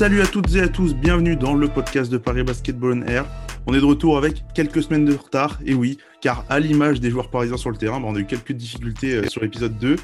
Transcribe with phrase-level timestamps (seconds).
[0.00, 3.26] Salut à toutes et à tous, bienvenue dans le podcast de Paris Basketball on Air.
[3.66, 7.10] On est de retour avec quelques semaines de retard, et oui, car à l'image des
[7.10, 9.96] joueurs parisiens sur le terrain, bah, on a eu quelques difficultés euh, sur l'épisode 2.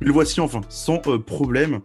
[0.00, 1.80] Mais le voici enfin, sans euh, problème.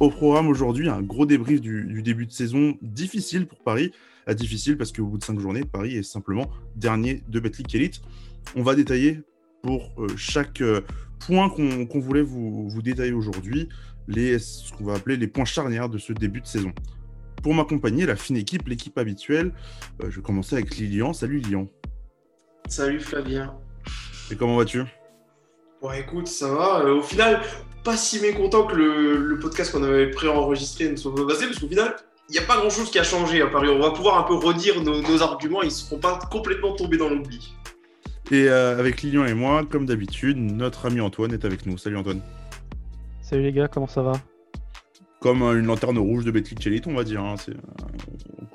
[0.00, 3.92] Au programme aujourd'hui, un gros débrief du, début de saison difficile pour Paris.
[4.26, 8.02] Ah, difficile parce qu'au bout de 5 journées, Paris est simplement dernier de Betclic Elite.
[8.56, 9.20] On va détailler
[9.62, 10.60] pour euh, chaque
[11.20, 13.68] point qu'on voulait vous, détailler aujourd'hui
[14.08, 16.72] les, ce qu'on va appeler les points charnières de ce début de saison.
[17.44, 19.52] Pour m'accompagner, la fine équipe, l'équipe habituelle,
[20.02, 21.12] euh, je vais commencer avec Lilian.
[21.12, 21.68] Salut Lilian.
[22.68, 23.54] Salut Flavien.
[24.30, 24.82] Et comment vas-tu?
[25.82, 26.80] Bon écoute, ça va.
[26.80, 27.42] Euh, au final,
[27.84, 31.68] pas si mécontent que le, podcast qu'on avait pré-enregistré ne soit pas passé, parce qu'au
[31.68, 31.94] final,
[32.30, 33.68] il n'y a pas grand-chose qui a changé à Paris.
[33.68, 37.10] On va pouvoir un peu redire nos, arguments, ils ne seront pas complètement tombés dans
[37.10, 37.52] l'oubli.
[38.30, 41.76] Et euh, avec Lilian et moi, comme d'habitude, notre ami Antoine est avec nous.
[41.76, 42.22] Salut Antoine.
[43.20, 44.14] Salut les gars, comment ça va?
[45.24, 47.22] Comme une lanterne rouge de Betclic Elite, on va dire.
[47.22, 47.36] Hein.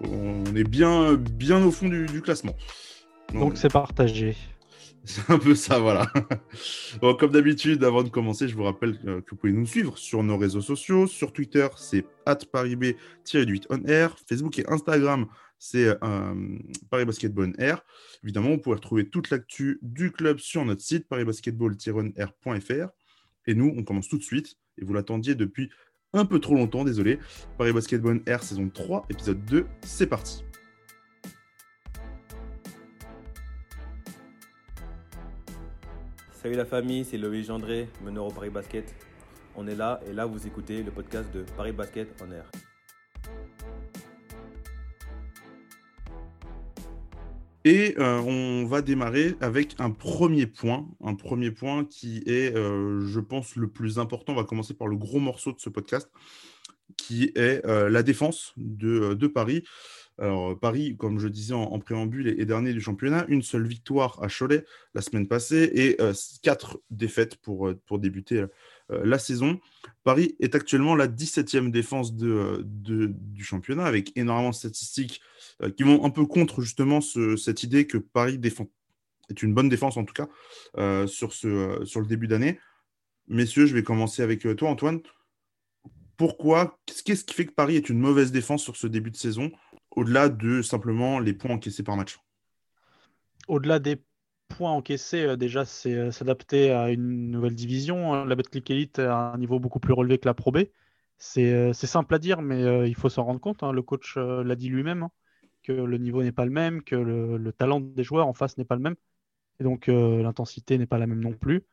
[0.01, 2.55] on est bien, bien au fond du, classement.
[3.33, 4.37] Donc c'est partagé.
[5.03, 6.05] C'est un peu ça, voilà.
[7.17, 10.37] comme d'habitude, avant de commencer, je vous rappelle que vous pouvez nous suivre sur nos
[10.37, 11.07] réseaux sociaux.
[11.07, 14.15] Sur Twitter, c'est parib-8 on air.
[14.27, 15.25] Facebook et Instagram,
[15.57, 16.57] c'est euh,
[16.91, 17.83] Paris Basketball on air.
[18.23, 22.89] Évidemment, vous pouvez retrouver toute l'actu du club sur notre site parisbasketball-on-air.fr.
[23.47, 25.71] Et nous, on commence tout de suite, et vous l'attendiez depuis
[26.13, 27.19] un peu trop longtemps, désolé.
[27.57, 30.43] Paris Basketball Air saison 3, épisode 2, c'est parti.
[36.31, 38.95] Salut la famille, c'est Loïc Gendré, meneur au Paris Basket.
[39.55, 42.49] On est là et là vous écoutez le podcast de Paris Basket en air.
[47.65, 53.01] Et euh, on va démarrer avec un premier point, un premier point qui est, euh,
[53.05, 54.33] je pense, le plus important.
[54.33, 56.09] On va commencer par le gros morceau de ce podcast,
[56.95, 59.63] qui est euh, la défense de, Paris.
[60.17, 63.25] Alors, Paris, comme je disais en, préambule, est, dernier du championnat.
[63.27, 65.97] Une seule victoire à Cholet la semaine passée et
[66.43, 68.45] quatre défaites pour, pour débuter
[68.89, 69.59] la saison.
[70.03, 75.21] Paris est actuellement la 17e défense de, du championnat avec énormément de statistiques
[75.61, 78.67] euh, qui vont un peu contre justement cette idée que Paris défend,
[79.29, 80.27] est une bonne défense en tout cas
[80.77, 82.59] euh, sur, ce, euh, sur le début d'année.
[83.27, 85.01] Messieurs, je vais commencer avec toi, Antoine.
[86.17, 89.51] Pourquoi Qu'est-ce qui fait que Paris est une mauvaise défense sur ce début de saison,
[89.91, 92.19] au-delà de simplement les points encaissés par match?
[93.47, 94.01] Au-delà des
[94.49, 98.25] points encaissés, déjà, c'est s'adapter à une nouvelle division.
[98.25, 100.65] La Betclic Elite a un niveau beaucoup plus relevé que la Pro B.
[101.17, 103.63] C'est simple à dire, mais il faut s'en rendre compte.
[103.63, 103.71] Hein.
[103.71, 105.03] Le coach l'a dit lui-même.
[105.03, 105.11] Hein
[105.63, 108.65] que le niveau n'est pas le même, que le, talent des joueurs en face n'est
[108.65, 108.95] pas le même.
[109.59, 111.65] Et donc euh, l'intensité n'est pas la même non plus.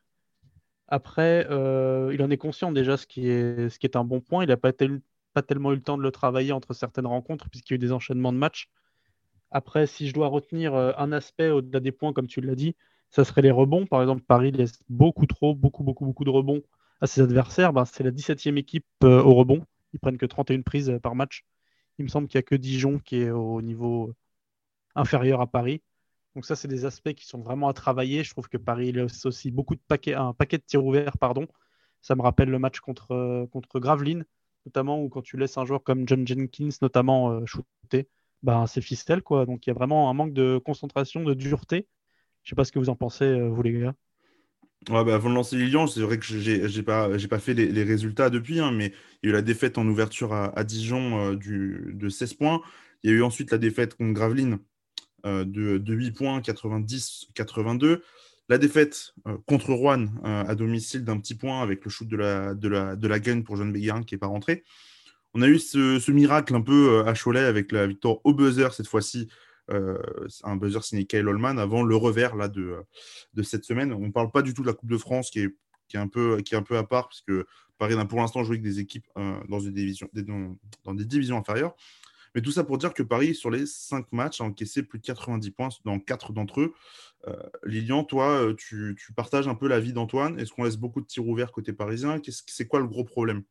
[0.88, 4.44] Après, euh, il en est conscient déjà, ce qui est, un bon point.
[4.44, 7.74] Il n'a pas tellement eu le temps de le travailler entre certaines rencontres, puisqu'il y
[7.74, 8.68] a eu des enchaînements de matchs.
[9.56, 12.76] Après, si je dois retenir euh, un aspect au-delà des points, comme tu l'as dit,
[13.10, 13.86] ça serait les rebonds.
[13.86, 16.62] Par exemple, Paris laisse beaucoup trop, beaucoup, beaucoup, beaucoup de rebonds
[17.00, 17.72] à ses adversaires.
[17.72, 19.64] Ben, c'est la 17e équipe au rebond.
[19.94, 21.46] Ils prennent que 31 prises par match.
[21.98, 24.12] Il me semble qu'il n'y a que Dijon qui est au niveau
[24.94, 25.80] inférieur à Paris.
[26.34, 28.24] Donc ça, c'est des aspects qui sont vraiment à travailler.
[28.24, 31.46] Je trouve que Paris laisse aussi beaucoup de paquets, un paquet de tirs ouverts, pardon.
[32.02, 34.26] Ça me rappelle le match contre, contre Gravelines,
[34.66, 38.10] notamment où quand tu laisses un joueur comme John Jenkins, notamment euh, shooter,
[38.46, 39.44] ben, c'est fistel quoi.
[39.44, 41.88] Donc il y a vraiment un manque de concentration, de dureté.
[42.44, 43.94] Je ne sais pas ce que vous en pensez, euh, vous les gars.
[44.88, 47.82] Ouais, bah, avant de lancer Lyon, c'est vrai que j'ai n'ai pas, pas fait les,
[47.82, 48.92] résultats depuis, hein, mais
[49.22, 52.60] il y a eu la défaite en ouverture à, Dijon euh, du, de 16 points.
[53.02, 54.58] Il y a eu ensuite la défaite contre Gravelines
[55.24, 58.02] euh, de, de, 8 points, 90-82.
[58.48, 59.12] La défaite
[59.46, 63.08] contre Rouen à domicile d'un petit point avec le shoot de la, de la, de
[63.08, 64.62] la gun pour Jeanne Béguin qui n'est pas rentré.
[65.38, 68.86] On a eu ce, miracle un peu à Cholet avec la victoire au buzzer cette
[68.86, 69.28] fois-ci
[69.70, 69.98] euh,
[70.44, 72.76] un buzzer signé Kyle Holman avant le revers là, de,
[73.34, 73.92] de cette semaine.
[73.92, 75.54] On ne parle pas du tout de la Coupe de France qui est,
[75.88, 77.32] qui est, un, peu, qui est un peu à part, puisque
[77.76, 81.04] Paris n'a pour l'instant joué avec des équipes euh, dans, une division, dans, dans, des
[81.04, 81.74] divisions inférieures.
[82.34, 85.04] Mais tout ça pour dire que Paris, sur les 5 matchs, a encaissé plus de
[85.04, 86.72] 90 points dans 4 d'entre eux.
[87.28, 90.40] Euh, Lilian, toi, tu, tu, partages un peu l'avis d'Antoine.
[90.40, 92.22] Est-ce qu'on laisse beaucoup de tirs ouverts côté parisien?
[92.46, 93.42] C'est quoi le gros problème?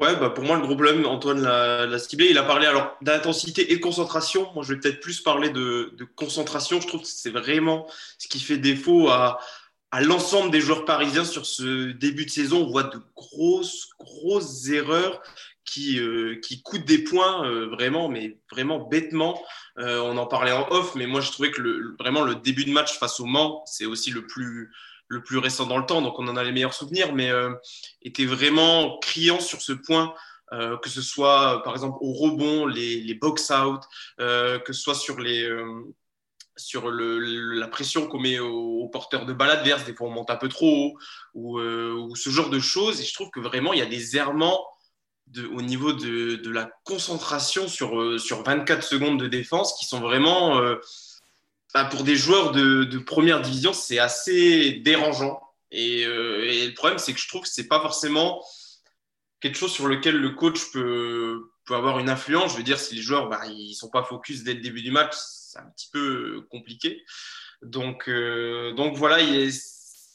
[0.00, 2.26] Ouais, bah pour moi, le gros problème, Antoine l'a ciblé.
[2.28, 4.50] Il a parlé alors d'intensité et de concentration.
[4.54, 6.80] Moi, je vais peut-être plus parler de, concentration.
[6.80, 7.86] Je trouve que c'est vraiment
[8.18, 9.38] ce qui fait défaut à,
[10.00, 12.64] l'ensemble des joueurs parisiens sur ce début de saison.
[12.64, 15.22] On voit de grosses, grosses erreurs
[15.64, 19.40] qui, euh, qui coûtent des points euh, vraiment, mais vraiment bêtement.
[19.78, 22.72] Euh, on en parlait en off, mais moi, je trouvais que vraiment le début de
[22.72, 24.72] match face au Mans, c'est aussi le plus
[25.08, 27.52] le plus récent dans le temps, donc on en a les meilleurs souvenirs, mais euh,
[28.02, 30.14] était vraiment criant sur ce point
[30.82, 33.80] que ce soit par exemple au rebond, les, les box-out,
[34.18, 35.48] que ce soit sur les
[36.56, 40.30] sur le, la pression qu'on met aux, porteurs de balle adverse, des fois on monte
[40.30, 40.98] un peu trop haut,
[41.34, 43.00] ou, ce genre de choses.
[43.00, 44.64] Et je trouve que vraiment, il y a des errements
[45.52, 50.60] au niveau de, de, la concentration sur, sur 24 secondes de défense qui sont vraiment,
[51.74, 55.42] bah, pour des joueurs de, de première division, c'est assez dérangeant.
[55.72, 58.44] Et, euh, et, le problème, c'est que je trouve que c'est pas forcément
[59.40, 62.52] quelque chose sur lequel le coach peut, peut avoir une influence.
[62.52, 64.92] Je veux dire, si les joueurs bah, ils sont pas focus dès le début du
[64.92, 67.02] match, c'est un petit peu compliqué.
[67.62, 69.52] Donc, euh, donc voilà, il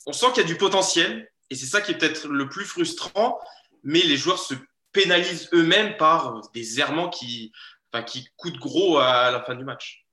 [0.06, 2.66] on sent qu'il y a du potentiel et c'est ça qui est peut-être le plus
[2.66, 3.40] frustrant.
[3.84, 4.54] Mais les joueurs se
[4.94, 7.52] pénalisent eux-mêmes par des errements qui,
[7.92, 10.06] enfin, qui coûtent gros à la fin du match.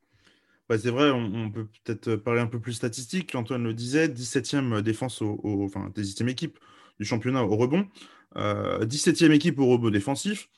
[0.68, 3.34] Bah, c'est vrai, on, peut peut-être parler un peu plus statistique.
[3.36, 6.58] Antoine le disait, 17e défense, au, enfin, 17e équipe
[6.98, 7.86] du championnat au rebond,
[8.34, 10.48] 17e euh, équipe au rebond défensif.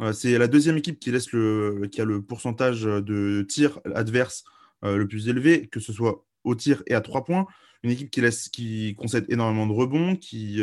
[0.00, 4.44] Euh, c'est la deuxième équipe qui, laisse le, qui a le pourcentage de tirs adverses
[4.84, 7.46] euh, le plus élevé, que ce soit au tir et à trois points.
[7.82, 10.60] Une équipe qui, laisse, qui concède énormément de rebonds, qui,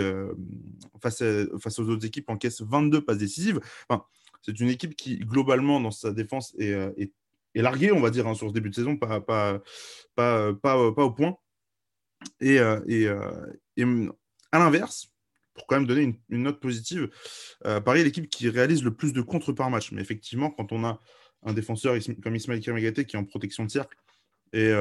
[1.01, 1.23] face,
[1.59, 3.59] face aux autres équipes, encaisse 22 passes décisives.
[3.87, 4.05] Enfin,
[4.41, 7.11] c'est une équipe qui, globalement, dans sa défense, est, est
[7.55, 9.61] est largué, on va dire, hein, sur ce début de saison, pas, pas,
[10.15, 11.37] pas, pas, au point.
[12.39, 13.83] Et, euh, euh, et
[14.51, 15.11] à l'inverse,
[15.53, 17.09] pour quand même donner une, note positive,
[17.65, 19.91] euh, Paris est l'équipe qui réalise le plus de contre par match.
[19.91, 20.99] Mais effectivement, quand on a
[21.43, 23.97] un défenseur comme Ismaël Kamagaté qui est en protection de cercle
[24.53, 24.71] et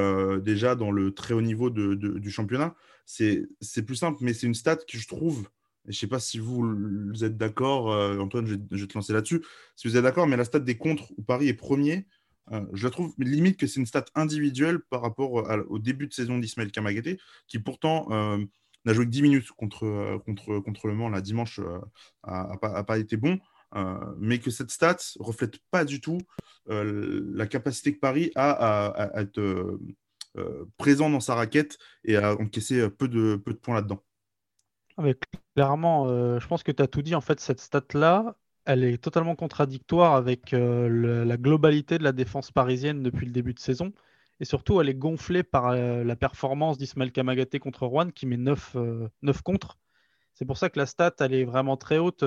[0.42, 2.76] déjà dans le très haut niveau de, du championnat,
[3.06, 3.46] c'est
[3.86, 5.48] plus simple, mais c'est une stat que je trouve,
[5.88, 7.86] et je ne sais pas si vous, êtes d'accord,
[8.20, 9.42] Antoine, je je vais, te lancer là-dessus,
[9.76, 12.06] si vous êtes d'accord, mais la stat des contres où Paris est premier,
[12.52, 15.32] euh, je trouve limite que c'est une stat individuelle par rapport
[15.68, 18.44] au début de saison d'Ismaël Kamagaté, qui pourtant euh,
[18.84, 21.60] n'a joué que 10 minutes contre, euh, contre, contre Le Mans la dimanche,
[22.26, 23.38] n'a pas, pas, été bon.
[24.18, 26.18] mais que cette stat reflète pas du tout
[26.66, 29.78] la capacité que Paris a à, être
[30.76, 34.02] présent dans sa raquette et à encaisser peu de, peu de points là-dedans.
[34.98, 35.04] Ah,
[35.54, 37.14] clairement, je pense que tu as tout dit.
[37.14, 42.50] En fait, cette stat-là, elle est totalement contradictoire avec euh, la globalité de la défense
[42.50, 43.92] parisienne depuis le début de saison.
[44.40, 48.36] Et surtout, elle est gonflée par euh, la performance d'Ismaël Kamagaté contre Rouen qui met
[48.36, 49.78] 9, 9 euh, contre.
[50.34, 52.24] C'est pour ça que la stat, elle est vraiment très haute.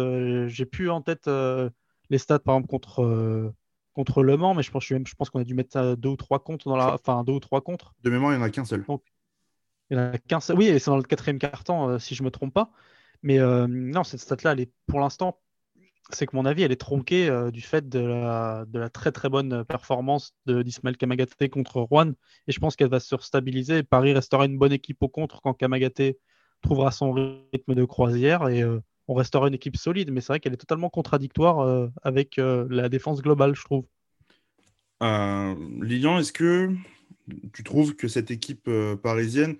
[0.47, 3.53] J'ai plus en tête les stats, par exemple, contre,
[3.93, 6.39] contre Le Mans, mais je pense, je pense qu'on a dû mettre deux ou trois
[6.39, 6.93] contre dans la.
[6.93, 7.95] Enfin, deux ou trois contre.
[8.03, 8.85] De mémoire, il n'y en a qu'un seul.
[9.89, 10.55] il y en a qu'un seul.
[10.55, 12.69] Oui, et c'est dans le quatrième carton, si je ne me trompe pas.
[13.23, 15.41] Mais non, cette stat-là, elle est pour l'instant
[16.11, 19.63] c'est que mon avis, elle est tronquée euh, du fait de la, très très bonne
[19.65, 22.11] performance d'Ismaël Kamagaté contre Rouen.
[22.47, 23.83] Et je pense qu'elle va se stabiliser.
[23.83, 26.17] Paris restera une bonne équipe au contre quand Kamagaté
[26.61, 30.11] trouvera son rythme de croisière et euh, on restera une équipe solide.
[30.11, 33.85] Mais c'est vrai qu'elle est totalement contradictoire euh, avec la défense globale, je trouve.
[35.01, 36.71] Lilian, est-ce que
[37.53, 38.69] tu trouves que cette équipe
[39.03, 39.57] parisienne,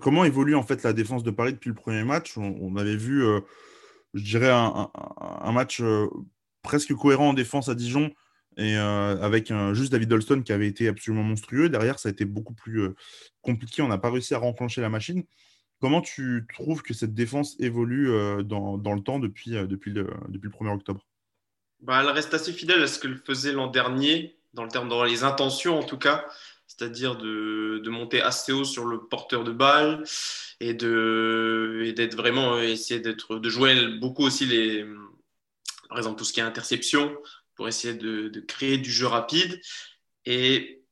[0.00, 2.36] comment évolue en fait la défense de Paris depuis le premier match?
[2.36, 3.24] On avait vu
[4.16, 6.08] je dirais, un, match euh,
[6.62, 8.10] presque cohérent en défense à Dijon
[8.56, 11.68] et euh, avec juste David Dolston qui avait été absolument monstrueux.
[11.68, 12.94] Derrière, ça a été beaucoup plus euh,
[13.42, 13.82] compliqué.
[13.82, 15.24] On n'a pas réussi à renclencher la machine.
[15.80, 18.10] Comment tu trouves que cette défense évolue
[18.44, 21.06] dans, le temps depuis, depuis, le, depuis le 1er octobre?
[21.80, 25.04] Bah, Elle reste assez fidèle à ce qu'elle faisait l'an dernier, dans le terme dans
[25.04, 26.24] les intentions en tout cas,
[26.76, 30.04] c'est-à-dire de, de, monter assez haut sur le porteur de balle,
[30.60, 34.86] et de d'être vraiment euh, essayer d'être de jouer beaucoup aussi les
[35.88, 37.16] par exemple tout ce qui est interception
[37.54, 39.60] pour essayer de, créer du jeu rapide.
[40.26, 40.82] Et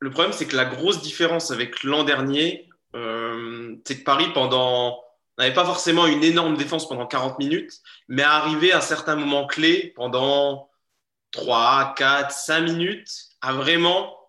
[0.00, 5.02] le problème c'est que la grosse différence avec l'an dernier euh, c'est que Paris pendant
[5.38, 9.92] n'avait pas forcément une énorme défense pendant 40 minutes mais arrivé à certains moments clés
[9.96, 10.70] pendant
[11.30, 14.21] 3, 4, 5 minutes à vraiment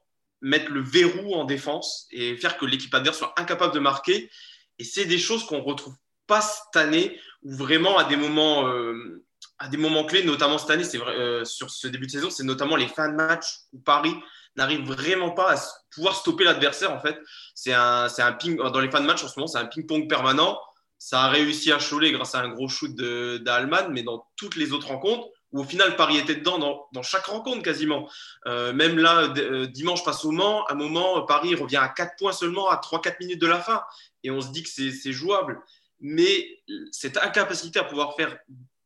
[0.43, 4.29] mettre le verrou en défense et faire que l'équipe adverse soit incapable de marquer.
[4.77, 5.95] Et c'est des choses qu'on retrouve
[6.27, 9.23] pas cette année, où vraiment à des moments, euh,
[9.57, 12.43] à des moments clés, notamment cette année, c'est euh, sur ce début de saison, c'est
[12.43, 14.15] notamment les fins de match où Paris
[14.55, 15.61] n'arrive vraiment pas à
[15.95, 16.91] pouvoir stopper l'adversaire.
[16.91, 17.17] En fait,
[17.55, 20.07] c'est un, un ping dans les fins de match en ce moment, c'est un ping-pong
[20.07, 20.59] permanent.
[20.97, 24.71] Ça a réussi à Cholet grâce à un gros shoot d'Allemagne, mais dans toutes les
[24.71, 28.09] autres rencontres, où au final Paris était dedans dans, chaque rencontre quasiment.
[28.47, 32.15] Euh, même là, euh, dimanche passe au Mans, à un moment, Paris revient à 4
[32.17, 33.83] points seulement à 3-4 minutes de la fin.
[34.23, 35.61] Et on se dit que c'est jouable.
[36.01, 38.37] Mais cette incapacité à pouvoir faire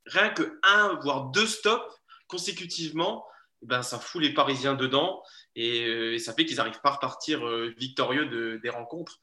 [0.06, 1.82] rien que un, voire deux stops
[2.28, 3.26] consécutivement,
[3.64, 5.24] eh ben, ça fout les Parisiens dedans
[5.56, 7.48] et, euh, ça fait qu'ils n'arrivent pas à repartir
[7.78, 9.20] victorieux des rencontres.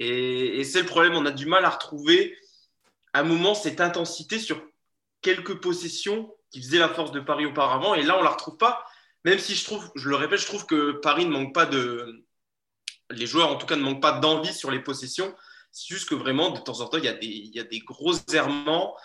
[0.00, 2.36] Et c'est le problème, on a du mal à retrouver
[3.12, 4.60] à un moment cette intensité sur
[5.22, 7.94] quelques possessions qui faisait la force de Paris auparavant.
[7.94, 8.84] Et là, on ne la retrouve pas.
[9.24, 12.24] Même si je trouve, je le répète, je trouve que Paris ne manque pas de.
[13.10, 15.34] Les joueurs, en tout cas, ne manquent pas d'envie sur les possessions.
[15.72, 17.64] C'est juste que vraiment, de temps en temps, il y a des, il y a
[17.64, 18.96] des gros errements.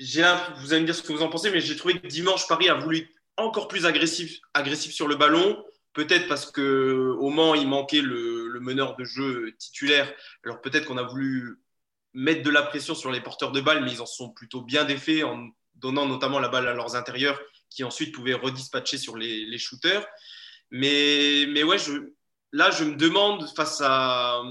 [0.00, 2.68] Vous allez me dire ce que vous en pensez, mais j'ai trouvé que dimanche, Paris
[2.68, 5.64] a voulu être encore plus agressif, agressif sur le ballon.
[5.92, 10.10] Peut-être parce qu'au Mans, il manquait le, le, meneur de jeu titulaire.
[10.44, 11.60] Alors peut-être qu'on a voulu
[12.14, 14.84] mettre de la pression sur les porteurs de balles, mais ils en sont plutôt bien
[14.84, 19.58] défaits en donnant notamment la balle à leurs intérieurs qui ensuite pouvaient redispatcher sur les,
[19.58, 20.06] shooters.
[20.70, 21.78] Mais, mais ouais,
[22.52, 24.42] là, je me demande face à.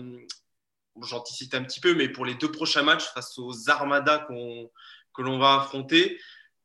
[1.02, 5.40] J'anticipe un petit peu, mais pour les deux prochains matchs, face aux Armadas que l'on
[5.40, 6.20] va affronter,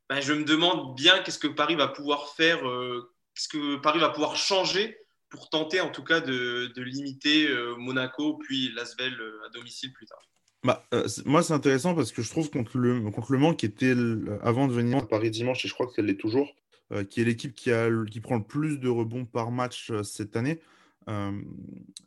[0.09, 3.99] ben, je me demande bien qu'est-ce que Paris va pouvoir faire, euh, qu'est-ce que Paris
[3.99, 4.97] va pouvoir changer
[5.29, 9.91] pour tenter en tout cas de, de limiter euh, Monaco puis Lasvel euh, à domicile
[9.93, 10.21] plus tard.
[10.63, 13.65] Bah, euh, moi, c'est intéressant parce que je trouve contre le, contre le Mans, qui
[13.65, 13.93] était
[14.41, 16.55] avant de venir à Paris dimanche, et je crois qu'elle l'est toujours,
[16.91, 17.69] euh, qui est l'équipe qui,
[18.11, 20.59] qui prend le plus de rebonds par match euh, cette année.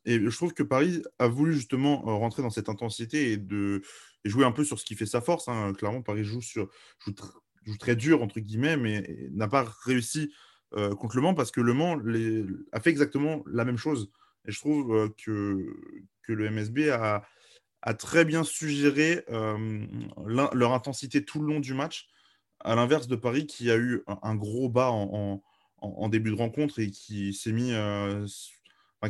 [0.05, 3.83] et je trouve que Paris a voulu justement rentrer dans cette intensité et, de,
[4.25, 5.49] jouer un peu sur ce qui fait sa force.
[5.49, 5.73] Hein.
[5.73, 6.69] Clairement, Paris joue, sur,
[7.07, 10.35] joue, très dur, entre guillemets, mais n'a pas réussi
[10.73, 11.99] contre le Mans parce que le Mans
[12.73, 14.11] a fait exactement la même chose.
[14.47, 15.67] Et je trouve que,
[16.23, 17.25] que le MSB a
[17.83, 22.09] a très bien suggéré leur intensité tout le long du match,
[22.61, 26.91] à l'inverse de Paris qui a eu un, gros bas en, début de rencontre et
[26.91, 27.73] qui s'est mis,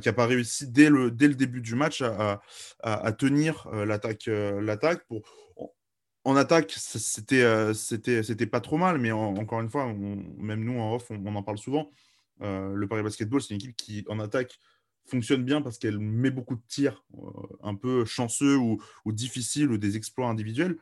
[0.00, 4.26] qui n'a pas réussi dès le, début du match à, tenir l'attaque.
[4.26, 5.22] l'attaque pour
[6.24, 11.10] en attaque, c'était c'était pas trop mal, mais encore une fois, même nous en off,
[11.10, 11.90] on, en parle souvent.
[12.40, 14.58] le Paris Basketball, c'est une équipe qui en attaque
[15.06, 17.18] fonctionne bien parce qu'elle met beaucoup de tirs euh,
[17.62, 20.78] un peu chanceux ou, difficiles ou des exploits individuels.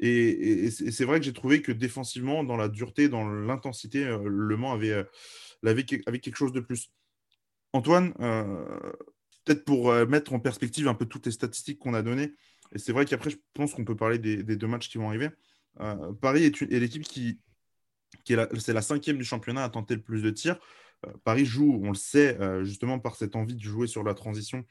[0.00, 4.56] Et, c'est vrai que j'ai trouvé que défensivement, dans la dureté, dans l'intensité, euh, Le
[4.56, 5.04] Mans avait, euh,
[5.64, 6.92] avait, quelque chose de plus.
[7.72, 8.14] Antoine,
[9.44, 12.32] peut-être pour mettre en perspective un peu toutes les statistiques qu'on a données,
[12.74, 15.28] et c'est vrai qu'après, je pense qu'on peut parler des, deux matchs qui vont arriver.
[16.22, 17.40] Paris est, l'équipe qui,
[18.24, 20.58] qui est c'est la cinquième du championnat à tenter le plus de tirs.
[21.06, 24.14] Euh, Paris joue, on le sait, euh, justement par cette envie de jouer sur la
[24.14, 24.64] transition,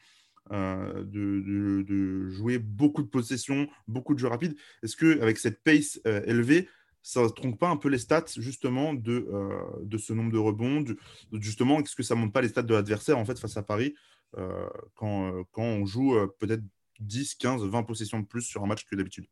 [0.51, 4.55] euh, de, jouer beaucoup de possessions, beaucoup de jeux rapides.
[4.83, 6.69] Est-ce qu'avec cette pace élevée,
[7.01, 9.27] ça ne trompe pas un peu les stats justement de,
[9.97, 10.85] ce nombre de rebonds
[11.33, 13.63] Justement, est-ce que ça ne monte pas les stats de l'adversaire en fait face à
[13.63, 13.95] Paris
[14.95, 16.63] quand, on joue peut-être
[16.99, 19.25] 10, 15, 20 possessions de plus sur un match que d'habitude?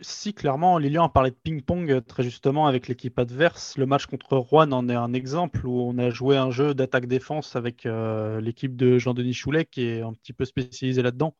[0.00, 3.76] Si, clairement, Lilian a parlé de ping-pong euh, très justement avec l'équipe adverse.
[3.78, 7.56] Le match contre Rouen en est un exemple où on a joué un jeu d'attaque-défense
[7.56, 11.36] avec euh, l'équipe de Jean-Denis Choulet qui est un petit peu spécialisé là-dedans.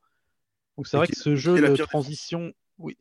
[0.76, 2.96] Donc c'est vrai que ce jeu de transition, oui.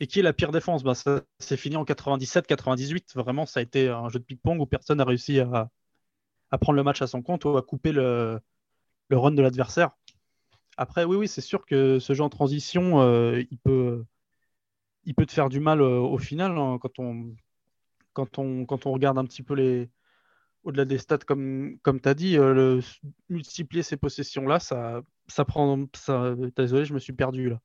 [0.00, 0.82] Et qui est la pire défense?
[0.82, 3.14] Bah, Ça s'est fini en 97-98.
[3.14, 5.70] Vraiment, ça a été un jeu de ping-pong où personne n'a réussi à,
[6.60, 8.40] prendre le match à son compte ou à couper le,
[9.10, 9.90] run de l'adversaire.
[10.76, 14.04] Après, oui, oui, c'est sûr que ce jeu en transition, euh, il peut
[15.06, 17.34] il peut te faire du mal euh, au final hein, quand, on,
[18.12, 19.88] quand, on, quand on regarde un petit peu les.
[20.62, 22.80] Au-delà des stats, comme, comme tu as dit, euh, le,
[23.28, 25.84] multiplier ces possessions-là, ça, ça prend.
[25.94, 27.60] Ça, désolé, je me suis perdu là.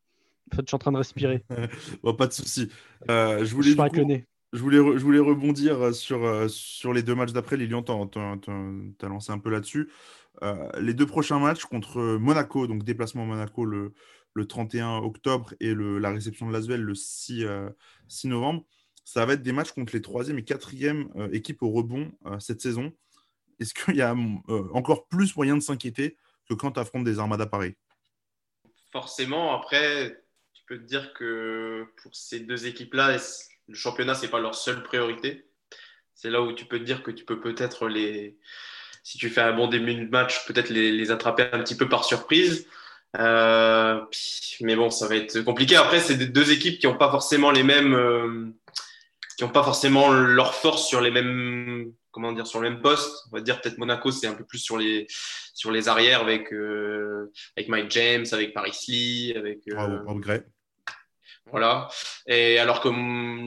[0.51, 1.45] En fait, je suis en train de respirer.
[2.17, 2.69] pas de souci.
[3.09, 4.25] Euh, je voulais.
[4.51, 7.55] Je voulais, je voulais rebondir sur, sur les deux matchs d'après.
[7.55, 9.89] Lilian, tu as, lancé un peu là-dessus.
[10.81, 13.93] les deux prochains matchs contre Monaco, donc déplacement Monaco le,
[14.33, 17.45] le 31 octobre et la réception de Lasvel le 6,
[18.07, 18.65] 6, euh, novembre.
[19.05, 22.39] Ça va être des matchs contre les troisième et quatrième euh, équipes au rebond euh,
[22.39, 22.91] cette saison.
[23.59, 24.15] Est-ce qu'il y a
[24.73, 26.17] encore plus moyen de s'inquiéter
[26.47, 27.75] que quand tu affrontes des armadas pareils
[28.93, 33.17] Forcément, après, tu peux te dire que pour ces deux équipes-là,
[33.67, 35.49] le championnat, ce n'est pas leur seule priorité.
[36.13, 38.39] C'est là où tu peux te dire que tu peux peut-être les,
[39.03, 42.03] si tu fais un bon début de match, peut-être les, attraper un petit peu par
[42.03, 42.67] surprise.
[43.17, 44.01] Euh,
[44.61, 45.75] mais bon, ça va être compliqué.
[45.75, 48.45] Après, c'est deux équipes qui n'ont pas forcément les mêmes, euh,
[49.37, 53.25] qui n'ont pas forcément leur force sur les mêmes, comment dire, sur le même poste.
[53.31, 55.07] On va dire peut-être Monaco, c'est un peu plus sur les
[55.53, 59.59] sur les arrières avec euh, avec Mike James, avec Paris Lee, avec.
[59.69, 59.99] Euh,
[61.51, 61.87] voilà.
[62.27, 62.89] Et alors que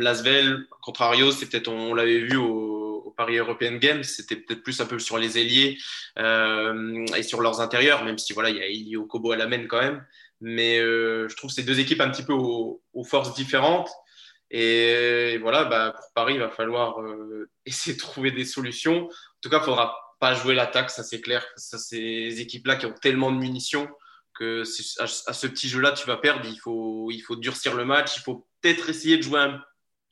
[0.02, 2.71] Lasvel, contrario, c'est peut-être on l'avait vu au
[3.14, 5.78] Paris European Games, c'était peut-être plus un peu sur les ailiers
[6.18, 9.46] euh, et sur leurs intérieurs, même si voilà, il y a Ilio Kobo à la
[9.46, 10.04] main quand même.
[10.40, 13.90] Mais euh, je trouve ces deux équipes un petit peu aux, forces différentes.
[14.50, 19.04] Et voilà, bah, pour Paris, il va falloir euh, essayer de trouver des solutions.
[19.06, 21.44] En tout cas, il ne faudra pas jouer l'attaque, ça c'est clair.
[21.56, 23.88] Ça, ces équipes-là qui ont tellement de munitions
[24.34, 24.62] que
[25.00, 26.46] à, ce petit jeu-là, tu vas perdre.
[26.46, 28.16] Il faut durcir le match.
[28.16, 29.62] Il faut peut-être essayer de jouer un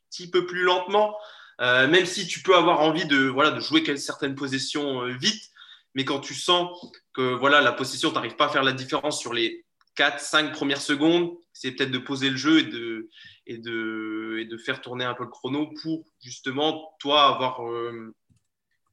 [0.09, 1.17] petit peu plus lentement.
[1.61, 5.51] Euh, même si tu peux avoir envie de, voilà, de jouer certaines possessions euh, vite,
[5.93, 9.19] mais quand tu sens que voilà, la possession, tu n'arrives pas à faire la différence
[9.19, 9.63] sur les
[9.95, 13.09] 4, 5 premières secondes, c'est peut-être de poser le jeu et de,
[13.45, 18.15] et, de, et de faire tourner un peu le chrono pour justement, toi, avoir euh,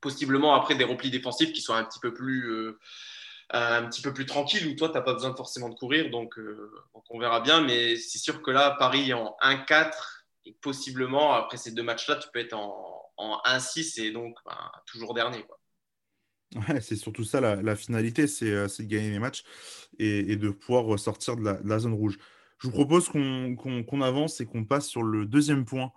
[0.02, 2.74] possiblement après des replis défensifs qui soient un petit peu plus
[3.50, 6.10] un petit peu plus tranquille où toi, tu n'as pas besoin forcément de courir.
[6.10, 7.62] Donc, donc on verra bien.
[7.62, 10.17] Mais c'est sûr que là, Paris en 1-4
[10.48, 14.56] et possiblement, après ces deux matchs-là, tu peux être en, en 1-6 et donc ben,
[14.86, 15.44] toujours dernier.
[16.80, 19.44] C'est surtout ça la, finalité, euh, c'est de gagner les matchs
[19.98, 22.18] et, de pouvoir sortir de la, zone rouge.
[22.58, 25.92] Je vous propose qu'on avance et qu'on passe sur le deuxième point,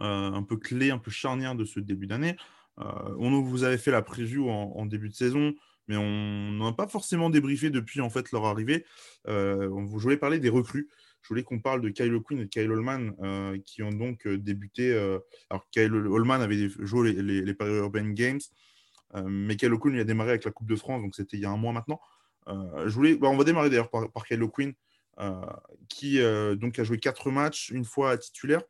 [0.00, 2.36] euh, un peu clé, un peu charnière de ce début d'année.
[2.76, 5.54] on vous avait fait la preview en début de saison
[5.88, 8.84] mais on n'a pas forcément débriefé depuis en fait leur arrivée.
[9.28, 10.88] Euh, je voulais parler des recrues.
[11.26, 14.38] Je voulais qu'on parle de Kyle Quinn et Kyle Holman euh, qui ont donc euh,
[14.38, 14.96] débuté.
[15.50, 18.40] alors, Kyle Holman avait joué les, Paris Urban Games,
[19.24, 21.50] mais Kyle Quinn a démarré avec la Coupe de France, donc c'était il y a
[21.50, 22.00] un mois maintenant.
[22.48, 24.72] je voulais, bah, on va démarrer d'ailleurs par, par Kyle Quinn,
[25.88, 26.20] qui
[26.56, 28.62] donc a joué 4 matchs, une fois titulaire.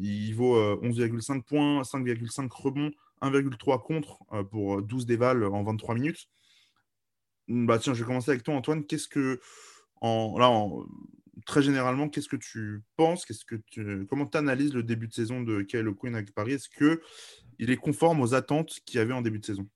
[0.00, 2.92] il vaut 11,5 points, 5,5 rebonds,
[3.22, 6.28] 1,3 contre euh, pour 12 dévals en 23 minutes.
[7.48, 8.84] Bah tiens, je vais commencer avec toi, Antoine.
[8.84, 9.40] Qu'est-ce que,
[10.00, 10.50] en, là,
[11.44, 15.12] très généralement, qu'est-ce que tu penses Qu'est-ce que tu, Comment tu analyses le début de
[15.12, 16.52] saison de Kyle Quinn avec Paris?
[16.52, 17.00] Est-ce que
[17.58, 19.68] il est conforme aux attentes qu'il y avait en début de saison?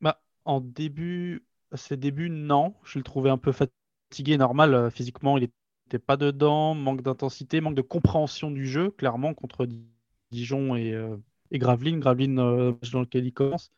[0.00, 2.74] Bah, En début, ses débuts, non.
[2.84, 4.74] Je le trouvais un peu fatigué, normal.
[4.74, 5.48] Euh, physiquement, il
[5.86, 6.74] n'était pas dedans.
[6.74, 9.66] Manque d'intensité, manque de compréhension du jeu, clairement, contre
[10.30, 11.16] Dijon et, euh,
[11.50, 13.70] et Graveline, Graveline euh, dans lequel il commence.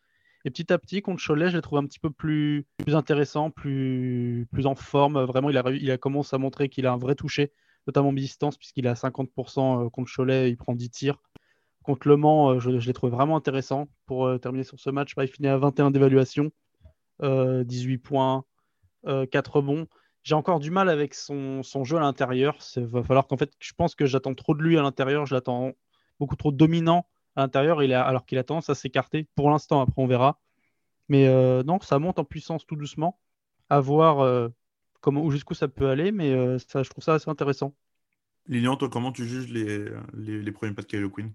[0.45, 3.51] Et petit à petit, contre Cholet, je l'ai trouvé un petit peu plus, plus intéressant,
[3.51, 5.23] plus, plus en forme.
[5.23, 7.51] Vraiment, il a, il a commencé à montrer qu'il a un vrai toucher,
[7.87, 11.21] notamment mi-distance, puisqu'il est à 50% euh, contre Cholet, il prend 10 tirs.
[11.83, 15.15] Contre Le Mans, euh, je, l'ai trouvé vraiment intéressant pour terminer sur ce match.
[15.15, 16.51] Bah, il finit à 21 d'évaluation,
[17.21, 18.43] 18 points,
[19.05, 19.87] 4 bons.
[20.23, 22.57] J'ai encore du mal avec son, son jeu à l'intérieur.
[22.75, 25.25] Il va falloir qu'en fait, je pense que j'attends trop de lui à l'intérieur.
[25.25, 25.71] Je l'attends
[26.19, 29.27] beaucoup trop dominant à l'intérieur, il a, alors qu'il a tendance à s'écarter.
[29.35, 30.39] Pour l'instant, après, on verra.
[31.09, 33.19] Mais euh, non, ça monte en puissance tout doucement.
[33.69, 34.49] À voir euh,
[34.99, 37.73] comment, jusqu'où ça peut aller, mais euh, ça, je trouve ça assez intéressant.
[38.47, 41.31] Lilian, toi, comment tu juges les, les, premiers pas de Kylo Quinn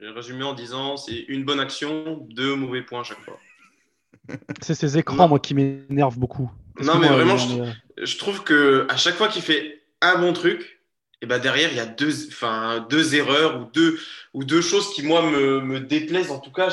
[0.00, 3.38] J'ai résumé en disant c'est une bonne action, deux mauvais points à chaque fois.
[4.60, 6.50] c'est ces écrans, moi, qui m'énervent beaucoup.
[6.80, 7.72] Non, mais vraiment, je,
[8.04, 10.75] je, trouve que à chaque fois qu'il fait un bon truc,
[11.26, 13.98] et ben derrière, il y a deux, enfin, deux erreurs ou deux,
[14.32, 16.30] ou deux choses qui, moi, me, me déplaisent.
[16.30, 16.72] En tout cas,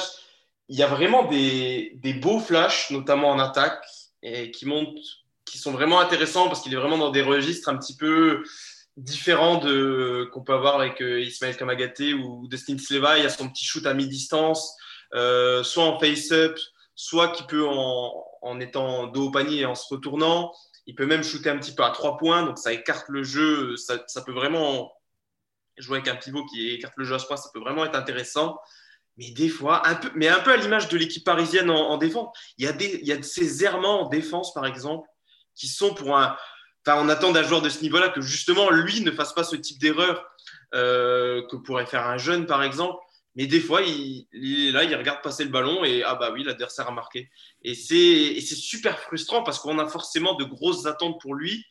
[0.70, 3.84] il y a vraiment des, des beaux flashs, notamment en attaque,
[4.22, 4.96] et qui, montent,
[5.44, 8.44] qui sont vraiment intéressants parce qu'il est vraiment dans des registres un petit peu
[8.96, 13.18] différents de, qu'on peut avoir avec euh, Ismaël Kamagaté ou Dustin Sleva.
[13.18, 14.72] Il y a son petit shoot à mi-distance,
[15.16, 16.60] euh, soit en face-up,
[16.94, 20.54] soit qui peut en, en étant dos au panier et en se retournant.
[20.86, 23.76] Il peut même shooter un petit peu à trois points, donc ça écarte le jeu.
[23.78, 24.92] Ça, peut vraiment
[25.78, 28.60] jouer avec un pivot qui écarte le jeu à point, ça peut vraiment être intéressant.
[29.18, 32.36] Mais des fois, un peu, mais un peu à l'image de l'équipe parisienne en, défense.
[32.58, 35.08] Il y, a des, ces errements en défense, par exemple,
[35.56, 36.36] qui sont pour un.
[36.86, 39.56] Enfin, on attend d'un joueur de ce niveau-là que justement, lui ne fasse pas ce
[39.56, 40.26] type d'erreur
[40.74, 42.98] euh, que pourrait faire un jeune, par exemple.
[43.36, 46.44] Mais des fois, il, est là, il regarde passer le ballon et ah bah oui,
[46.44, 47.30] l'adversaire a marqué.
[47.64, 51.66] Et c'est super frustrant parce qu'on a forcément de grosses attentes pour lui.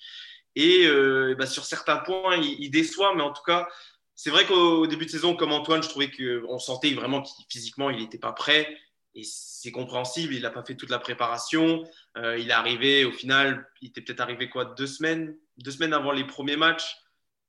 [0.56, 3.14] Et, euh, bah, sur certains points, il, déçoit.
[3.14, 3.68] Mais en tout cas,
[4.14, 7.90] c'est vrai qu'au début de saison, comme Antoine, je trouvais qu'on sentait vraiment qu'il physiquement,
[7.90, 8.76] il n'était pas prêt.
[9.14, 11.84] Et c'est compréhensible, il n'a pas fait toute la préparation.
[12.16, 15.92] Euh, il est arrivé, au final, il était peut-être arrivé quoi, deux semaines, deux semaines
[15.92, 16.96] avant les premiers matchs.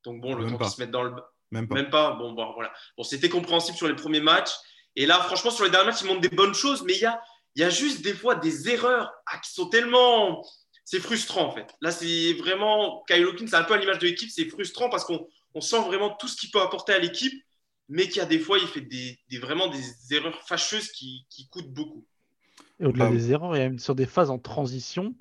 [0.04, 1.14] Donc bon, le temps qu'il se mette dans le,
[1.50, 2.12] même pas.
[2.12, 2.72] Bon, voilà.
[2.96, 4.52] Bon, c'était compréhensible sur les premiers matchs.
[4.96, 7.06] Et là, franchement, sur les derniers matchs, il montre des bonnes choses, mais il y
[7.06, 7.20] a,
[7.56, 10.44] il y a juste des fois des erreurs ah, qui sont tellement.
[10.84, 11.74] C'est frustrant, en fait.
[11.80, 13.04] Là, c'est vraiment.
[13.08, 14.30] Kyle Hawkins, c'est un peu à l'image de l'équipe.
[14.30, 17.32] C'est frustrant parce qu'on on sent vraiment tout ce qu'il peut apporter à l'équipe,
[17.88, 21.48] mais qu'il y a des fois, il fait des, vraiment des erreurs fâcheuses qui, qui
[21.48, 22.06] coûtent beaucoup.
[22.80, 25.14] Et au-delà des erreurs, il y a même sur des phases en transition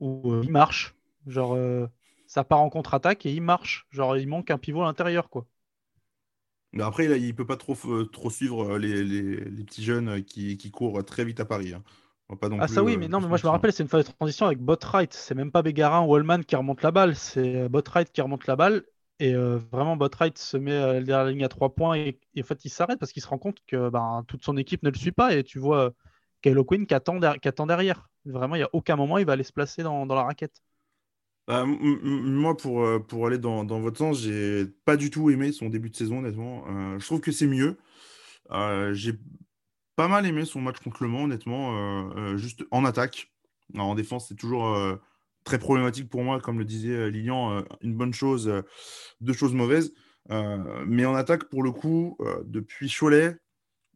[0.00, 0.94] où euh, il marche.
[1.26, 1.86] Genre, euh,
[2.26, 3.86] ça part en contre-attaque et il marche.
[3.90, 5.46] Genre, il manque un pivot à l'intérieur, quoi.
[6.74, 10.08] Mais après, il ne peut pas trop, euh, trop suivre euh, les, les, petits jeunes
[10.08, 11.72] euh, qui, qui, courent très vite à Paris.
[11.72, 11.82] Hein.
[12.58, 14.46] ah, ça oui, mais non, mais moi je me rappelle, c'est une phase de transition
[14.46, 15.14] avec Botright.
[15.14, 18.56] C'est même pas Bégarin ou Wallman qui remonte la balle, c'est Botright qui remonte la
[18.56, 18.84] balle.
[19.20, 22.68] Et vraiment, Botright se met derrière la ligne à trois points et, en fait, il
[22.70, 25.34] s'arrête parce qu'il se rend compte que ben, toute son équipe ne le suit pas.
[25.34, 25.92] Et tu vois
[26.42, 28.08] Kylo Quinn qui attend, qui attend derrière.
[28.24, 30.60] Vraiment, il n'y a aucun moment il va aller se placer dans, dans la raquette.
[31.46, 35.52] Bah, moi, pour, euh, pour aller dans, dans votre sens, j'ai pas du tout aimé
[35.52, 36.64] son début de saison, honnêtement.
[36.68, 37.76] Euh, je trouve que c'est mieux.
[38.92, 39.12] J'ai
[39.96, 43.32] pas mal aimé son match contre Le Mans, honnêtement, juste en attaque.
[43.76, 44.76] en défense, c'est toujours
[45.44, 48.52] très problématique pour moi, comme le disait Lilian, une bonne chose,
[49.20, 49.94] deux choses mauvaises.
[50.86, 53.36] mais en attaque, pour le coup, depuis Cholet,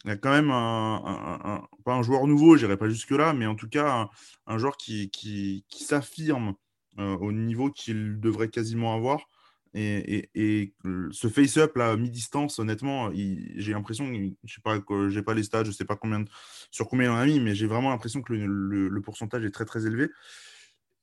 [0.05, 3.47] il y a quand même un, pas un joueur nouveau, je n'irai pas jusque-là, mais
[3.47, 4.09] en tout cas
[4.47, 6.55] un, joueur qui, qui, s'affirme
[6.99, 9.29] au niveau qu'il devrait quasiment avoir.
[9.75, 10.75] Et, et,
[11.11, 14.11] ce face-up là, mi-distance, honnêtement, j'ai l'impression,
[14.45, 16.25] je sais pas, j'ai pas les stats, je sais pas combien,
[16.71, 19.51] sur combien il en a mis, mais j'ai vraiment l'impression que le, le, pourcentage est
[19.51, 20.09] très très élevé.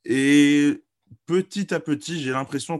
[0.03, 0.83] Et
[1.25, 2.79] petit à petit, j'ai l'impression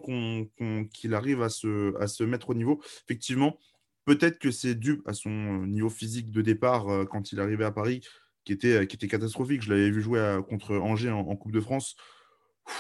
[0.94, 2.82] qu'il arrive à se, à se mettre au niveau.
[3.06, 3.58] Effectivement,
[4.06, 7.72] peut-être que c'est dû à son niveau physique de départ euh, quand il arrivait à
[7.72, 8.02] Paris,
[8.44, 9.62] qui était, qui était catastrophique.
[9.62, 11.96] Je l'avais vu jouer contre Angers en, Coupe de France.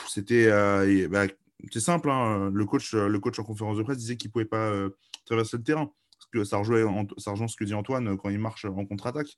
[0.08, 1.26] C'était euh, bah,
[1.72, 2.10] c'est simple.
[2.10, 2.50] Hein.
[2.54, 4.90] Le, coach, le coach en conférence de presse disait qu'il ne pouvait pas euh,
[5.26, 5.92] traverser le terrain.
[6.18, 9.38] Parce que ça, rejoint, ça ce que dit Antoine quand il marche en contre-attaque.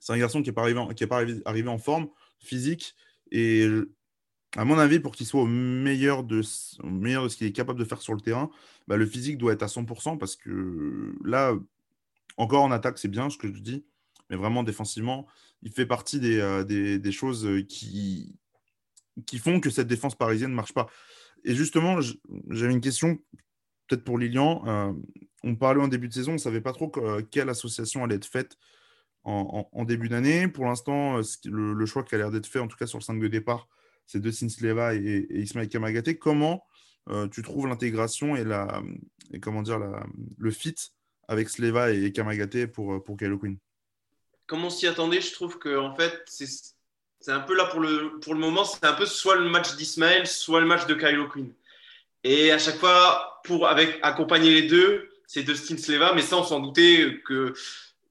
[0.00, 2.94] C'est un garçon qui n'est pas, arrivé en, pas arrivé en forme physique.
[3.30, 3.66] Et
[4.56, 6.40] à mon avis, pour qu'il soit au meilleur de,
[6.84, 8.50] meilleur de ce qu'il est capable de faire sur le terrain,
[8.88, 11.54] bah, le physique doit être à 100% parce que là,
[12.36, 13.84] encore en attaque, c'est bien ce que je dis,
[14.30, 15.26] mais vraiment défensivement,
[15.62, 18.38] il fait partie des, euh, des, choses qui,
[19.24, 20.86] qui font que cette défense parisienne ne marche pas.
[21.44, 22.00] Et justement,
[22.50, 23.18] j'avais une question,
[23.86, 24.62] peut-être pour Lilian.
[24.66, 24.92] Euh,
[25.42, 26.90] on parlait en début de saison, on ne savait pas trop
[27.30, 28.56] quelle association allait être faite
[29.24, 30.48] en, début d'année.
[30.48, 33.04] Pour l'instant, euh, le, choix qui a l'air d'être fait, en tout cas sur le
[33.04, 33.68] 5 de départ,
[34.06, 36.18] c'est de Sleva et, et Ismaël Kamagaté.
[36.18, 36.64] Comment
[37.08, 38.82] euh, tu trouves l'intégration et, la,
[39.32, 39.80] et comment dire,
[40.38, 40.74] le fit
[41.28, 43.58] avec Sleva et Kamagaté pour, pour Kylo Queen
[44.46, 46.75] Comme on s'y attendait, je trouve que en fait, c'est
[47.28, 50.26] un peu là pour le, pour le moment, c'est un peu soit le match d'Ismaël,
[50.26, 51.52] soit le match de Kylo Queen.
[52.24, 56.44] Et à chaque fois, pour avec, accompagner les deux, c'est Dustin Sleva, mais ça, on
[56.44, 57.52] s'en doutait que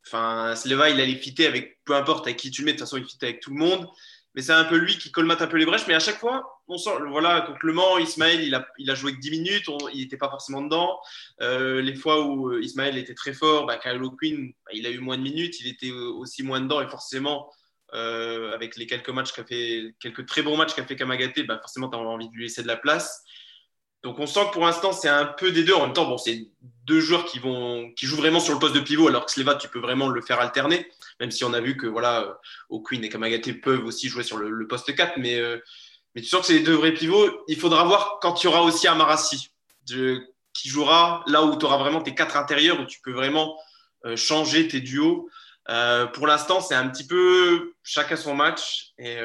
[0.08, 2.88] Enfin, Sleva, il allait fitter avec peu importe avec qui tu le mets, de toute
[2.88, 3.88] façon, il fit avec tout le monde.
[4.36, 5.88] Mais c'est un peu lui qui colmate un peu les brèches.
[5.88, 8.96] Mais à chaque fois, on sent, voilà, contre Le Mans, Ismaël, il a, il a
[8.96, 11.00] joué que 10 minutes, il n'était pas forcément dedans.
[11.42, 14.90] Euh, les fois où euh, Ismaël était très fort, bah, Kylo Quinn, bah, il a
[14.90, 16.82] eu moins de minutes, il était euh, aussi moins dedans.
[16.82, 17.50] Et forcément,
[17.94, 21.90] avec les quelques matchs qu'a fait, quelques très bons matchs qu'a fait Kamagaté, bah, forcément,
[21.90, 23.24] tu as envie de lui laisser de la place.
[24.06, 25.74] Donc on sent que pour l'instant, c'est un peu des deux.
[25.74, 26.48] En même temps, bon, c'est
[26.84, 29.56] deux joueurs qui, vont, qui jouent vraiment sur le poste de pivot, alors que Sleva,
[29.56, 30.88] tu peux vraiment le faire alterner,
[31.20, 34.68] même si on a vu que voilà, O'Quinn et Kamagaté peuvent aussi jouer sur le,
[34.68, 35.18] poste 4.
[35.18, 35.58] Mais, euh,
[36.14, 37.32] mais tu sens que c'est les deux vrais pivots.
[37.48, 39.50] Il faudra voir quand il y aura aussi Amarassi,
[39.88, 43.58] qui jouera là où tu auras vraiment tes quatre intérieurs, où tu peux vraiment
[44.06, 45.28] euh, changer tes duos.
[45.70, 48.94] Euh, pour l'instant, c'est un petit peu chacun son match.
[48.98, 49.18] Et,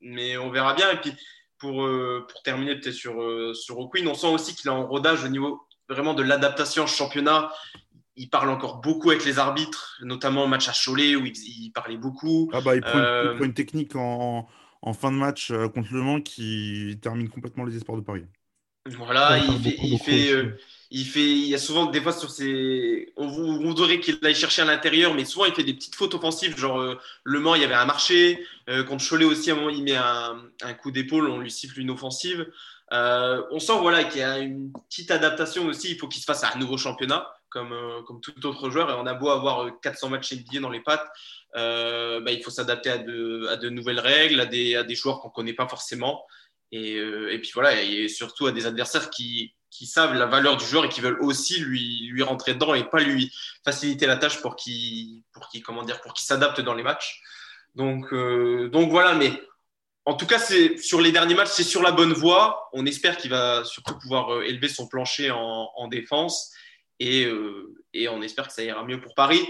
[0.00, 0.90] mais on verra bien.
[0.92, 1.12] Et puis,
[1.58, 4.86] pour, euh, pour terminer peut-être sur, euh, sur O'Quinn, on sent aussi qu'il est en
[4.86, 7.50] rodage au niveau vraiment de l'adaptation au championnat.
[8.16, 11.96] Il parle encore beaucoup avec les arbitres, notamment au match à Cholet où il, parlait
[11.96, 12.50] beaucoup.
[12.52, 14.46] Ah bah, il, prend une, euh, technique en,
[14.82, 18.24] en, fin de match contre Le Mans qui termine complètement les espoirs de Paris.
[18.86, 20.56] Voilà, il, fait, il fait,
[20.96, 25.12] il y a souvent des fois sur ses, on, voudrait qu'il aille chercher à l'intérieur,
[25.14, 27.74] mais souvent il fait des petites fautes offensives, genre euh, Le Mans, il y avait
[27.74, 31.40] un marché, euh, contre Cholet aussi, à un moment il met un, coup d'épaule, on
[31.40, 32.46] lui siffle une offensive.
[32.92, 36.26] Euh, on sent voilà qu'il y a une petite adaptation aussi, il faut qu'il se
[36.26, 37.74] fasse à un nouveau championnat, comme,
[38.06, 41.08] comme tout autre joueur, et on a beau avoir 400 matchs NBA dans les pattes,
[41.54, 45.20] bah, il faut s'adapter à de, à de, nouvelles règles, à des, à des joueurs
[45.20, 46.24] qu'on ne connaît pas forcément.
[46.70, 50.64] Et, et, puis voilà, et surtout à des adversaires qui, qui savent la valeur du
[50.64, 53.32] joueur et qui veulent aussi lui, lui rentrer dedans et pas lui
[53.64, 55.48] faciliter la tâche pour qu'il pour
[55.84, 57.20] dire pour s'adapte dans les matchs.
[57.74, 59.32] Donc euh, donc voilà, mais
[60.04, 62.70] en tout cas c'est sur les derniers matchs c'est sur la bonne voie.
[62.72, 66.52] On espère qu'il va surtout pouvoir euh, élever son plancher en, en défense
[67.00, 69.44] et, euh, et on espère que ça ira mieux pour Paris.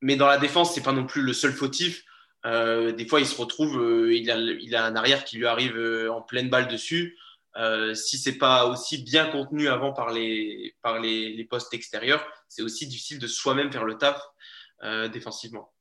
[0.00, 2.02] Mais dans la défense c'est pas non plus le seul fautif.
[2.44, 3.74] des fois il se retrouve
[4.10, 5.76] il a, il a un arrière qui lui arrive
[6.10, 7.18] en pleine balle dessus.
[7.56, 12.62] Euh, si c'est pas aussi bien contenu avant par les, par les, postes extérieurs, c'est
[12.62, 14.20] aussi difficile de soi-même faire le taf
[14.82, 15.72] euh, défensivement.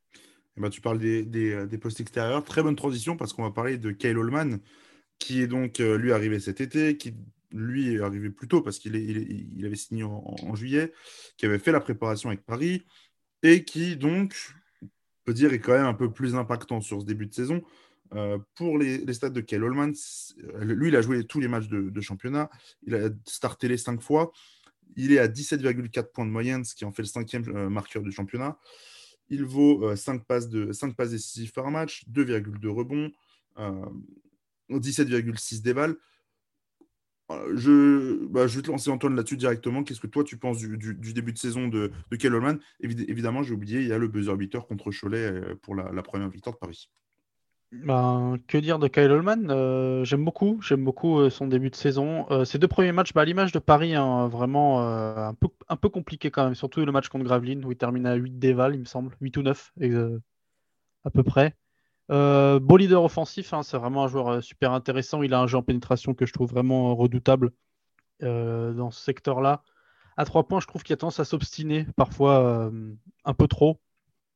[0.57, 2.43] Eh ben, tu parles des, des, des, postes extérieurs.
[2.43, 4.59] Très bonne transition parce qu'on va parler de Kyle Holman,
[5.19, 7.13] qui est donc euh, lui arrivé cet été, qui
[7.51, 10.91] lui est arrivé plus tôt parce qu'il il, il avait signé en, juillet,
[11.37, 12.83] qui avait fait la préparation avec Paris
[13.43, 14.35] et qui donc,
[15.23, 17.63] peut dire, est quand même un peu plus impactant sur ce début de saison
[18.15, 19.93] euh, pour les, stats de Kyle Holman,
[20.43, 22.49] euh, lui, il a joué tous les matchs de, championnat.
[22.83, 24.31] Il a starté les cinq fois.
[24.95, 28.01] Il est à 17,4 points de moyenne, ce qui en fait le cinquième euh, marqueur
[28.01, 28.57] du championnat.
[29.29, 33.11] Il vaut 5 passes, de, 5 passes décisives par match, 2,2 rebonds,
[34.71, 35.95] 17,6 déval.
[37.53, 39.83] je, bah, je vais te lancer Antoine là-dessus directement.
[39.83, 43.81] Qu'est-ce que toi tu penses du, début de saison de, de Kellman Évidemment, j'ai oublié,
[43.81, 46.89] il y a le buzzer beater contre Cholet pour la, première victoire de Paris.
[47.71, 51.75] Ben, que dire de Kyle Holman euh, J'aime beaucoup, j'aime beaucoup euh, son début de
[51.75, 52.25] saison.
[52.45, 56.45] ses deux premiers matchs, bah, à l'image de Paris, hein, vraiment un, peu, compliqué quand
[56.45, 59.15] même, surtout le match contre Gravelines où il termine à 8 déval, il me semble,
[59.21, 59.73] 8 ou 9
[61.05, 61.55] à peu près.
[62.11, 65.21] Euh, beau leader offensif, hein, c'est vraiment un joueur euh, super intéressant.
[65.21, 67.51] Il a un jeu en pénétration que je trouve vraiment redoutable
[68.23, 69.63] euh, dans ce secteur-là.
[70.17, 72.69] À trois points, je trouve qu'il a tendance à s'obstiner parfois
[73.23, 73.79] un peu trop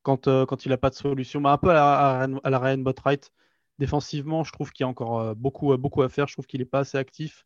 [0.03, 1.41] quand, quand il n'a pas de solution.
[1.41, 3.31] Mais un peu à la, à la Ryan Botwright.
[3.79, 6.27] Défensivement, je trouve qu'il y a encore beaucoup, beaucoup à faire.
[6.27, 7.45] Je trouve qu'il n'est pas assez actif.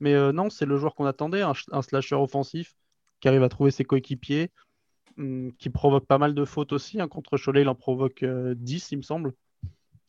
[0.00, 2.76] Mais non, c'est le joueur qu'on attendait, un, slasher offensif
[3.20, 4.50] qui arrive à trouver ses coéquipiers,
[5.18, 7.00] hum, qui provoque pas mal de fautes aussi.
[7.00, 7.08] Hein.
[7.08, 9.34] Contre Cholet, il en provoque 10, il me semble.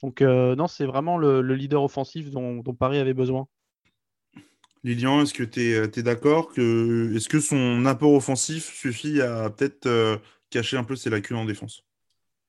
[0.02, 3.48] Donc euh, non, c'est vraiment le, leader offensif dont, Paris avait besoin.
[4.84, 9.50] Lilian, est-ce que tu es, euh, d'accord que, Est-ce que son apport offensif suffit à
[9.50, 10.18] peut-être euh,
[10.58, 11.84] cacher un peu ses lacunes en défense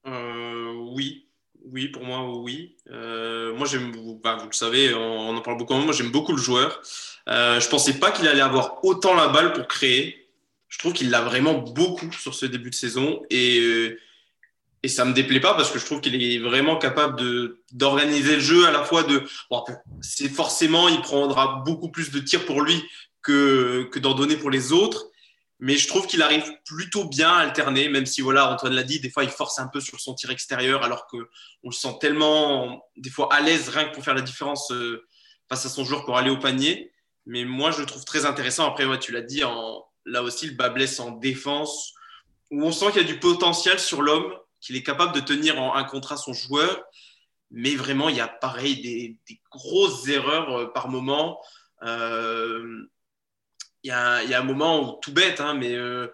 [0.05, 1.29] Oui,
[1.65, 2.77] oui, pour moi, oui.
[2.89, 3.93] moi, j'aime,
[4.23, 5.75] bah, vous le savez, on, en parle beaucoup.
[5.75, 6.81] Moi, j'aime beaucoup le joueur.
[7.27, 10.29] je ne pensais pas qu'il allait avoir autant la balle pour créer.
[10.69, 13.23] Je trouve qu'il l'a vraiment beaucoup sur ce début de saison.
[13.31, 13.97] Et
[14.87, 18.37] et ça me déplaît pas parce que je trouve qu'il est vraiment capable de d'organiser
[18.37, 19.25] le jeu à la fois de
[20.01, 22.85] c'est forcément il prendra beaucoup plus de tirs pour lui
[23.21, 25.07] que que d'en donner pour les autres
[25.59, 29.01] mais je trouve qu'il arrive plutôt bien à alterner même si voilà Antoine l'a dit
[29.01, 31.17] des fois il force un peu sur son tir extérieur alors que
[31.63, 35.07] on le sent tellement des fois à l'aise rien que pour faire la différence euh,
[35.49, 36.93] face à son joueur pour aller au panier
[37.25, 39.43] mais moi je le trouve très intéressant après tu l'as dit
[40.05, 41.95] là aussi le bas blesse en défense
[42.51, 45.61] où on sent qu'il y a du potentiel sur l'homme qu'il est capable de tenir
[45.61, 46.83] en un contrat son joueur.
[47.51, 51.41] Mais vraiment, il y a pareil des, grosses erreurs euh, par moment.
[51.83, 52.89] Euh,
[53.87, 56.09] il, y a, un moment où, tout bête, hein, mais euh,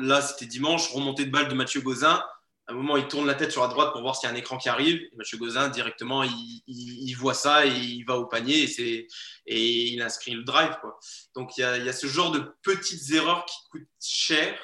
[0.00, 2.22] là c'était dimanche, remontée de balle de Mathieu Gauzin.
[2.66, 4.34] À un moment, il tourne la tête sur la droite pour voir s'il y a
[4.34, 4.98] un écran qui arrive.
[5.16, 9.06] Mathieu Gauzin, directement, il, il, voit ça et il va au panier et,
[9.46, 10.74] et il inscrit le drive.
[10.80, 10.98] Quoi.
[11.34, 14.58] Donc, il y, a, il y, a, ce genre de petites erreurs qui coûtent cher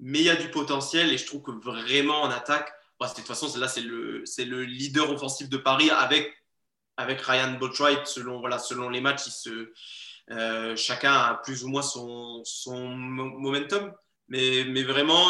[0.00, 3.14] mais il y a du potentiel et je trouve que vraiment en attaque, bah, de
[3.14, 6.34] toute façon, là, c'est le, le leader offensif de Paris avec,
[6.96, 8.06] avec Ryan Botwright.
[8.06, 9.72] Selon, voilà, selon les matchs, il se,
[10.30, 13.92] euh, chacun a plus ou moins son, son momentum.
[14.28, 15.26] Mais, mais vraiment,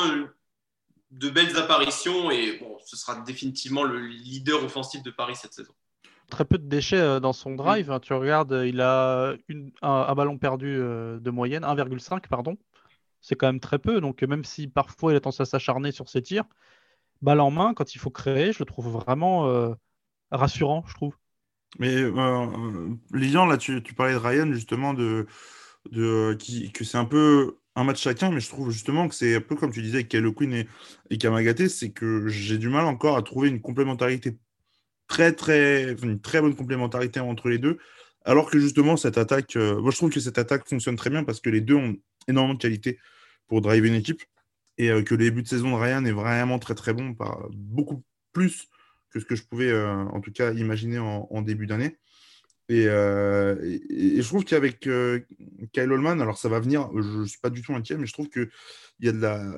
[1.10, 5.72] de belles apparitions et bon, ce sera définitivement le leader offensif de Paris cette saison.
[6.28, 7.90] Très peu de déchets euh, dans son drive.
[7.90, 8.00] Hein.
[8.00, 12.56] Tu regardes, il a une, un, ballon perdu euh, de moyenne, 1,5 pardon
[13.20, 14.00] c'est quand même très peu.
[14.00, 16.44] Donc même si parfois il a tendance à s'acharner sur ses tirs,
[17.22, 19.74] balle en main, quand il faut créer, je le trouve vraiment euh,
[20.30, 21.16] rassurant, je trouve.
[21.78, 25.26] Mais euh, Lilian, là, tu, parlais de Ryan, justement, de,
[25.90, 29.36] de, qui, que c'est un peu un match chacun, mais je trouve justement que c'est
[29.36, 30.68] un peu comme tu disais avec Kylo Quinn et,
[31.10, 34.36] et Kamagaté, c'est que j'ai du mal encore à trouver une complémentarité
[35.06, 37.78] très, très, une très bonne complémentarité entre les deux.
[38.24, 41.24] Alors que justement, cette attaque, euh, moi je trouve que cette attaque fonctionne très bien
[41.24, 41.96] parce que les deux ont
[42.28, 42.98] énormément de qualité
[43.48, 44.22] pour driver une équipe
[44.78, 47.16] et euh, que le début de saison de Ryan est vraiment très très bon,
[47.50, 48.02] beaucoup
[48.32, 48.68] plus
[49.10, 51.96] que ce que je pouvais euh, en tout cas imaginer en, début d'année.
[52.68, 57.62] Et, je trouve qu'avec Kyle Holman, alors ça va venir, je ne suis pas du
[57.62, 58.48] tout inquiet, mais je trouve qu'il
[59.00, 59.52] y, a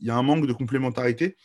[0.00, 1.36] y a un manque de complémentarité.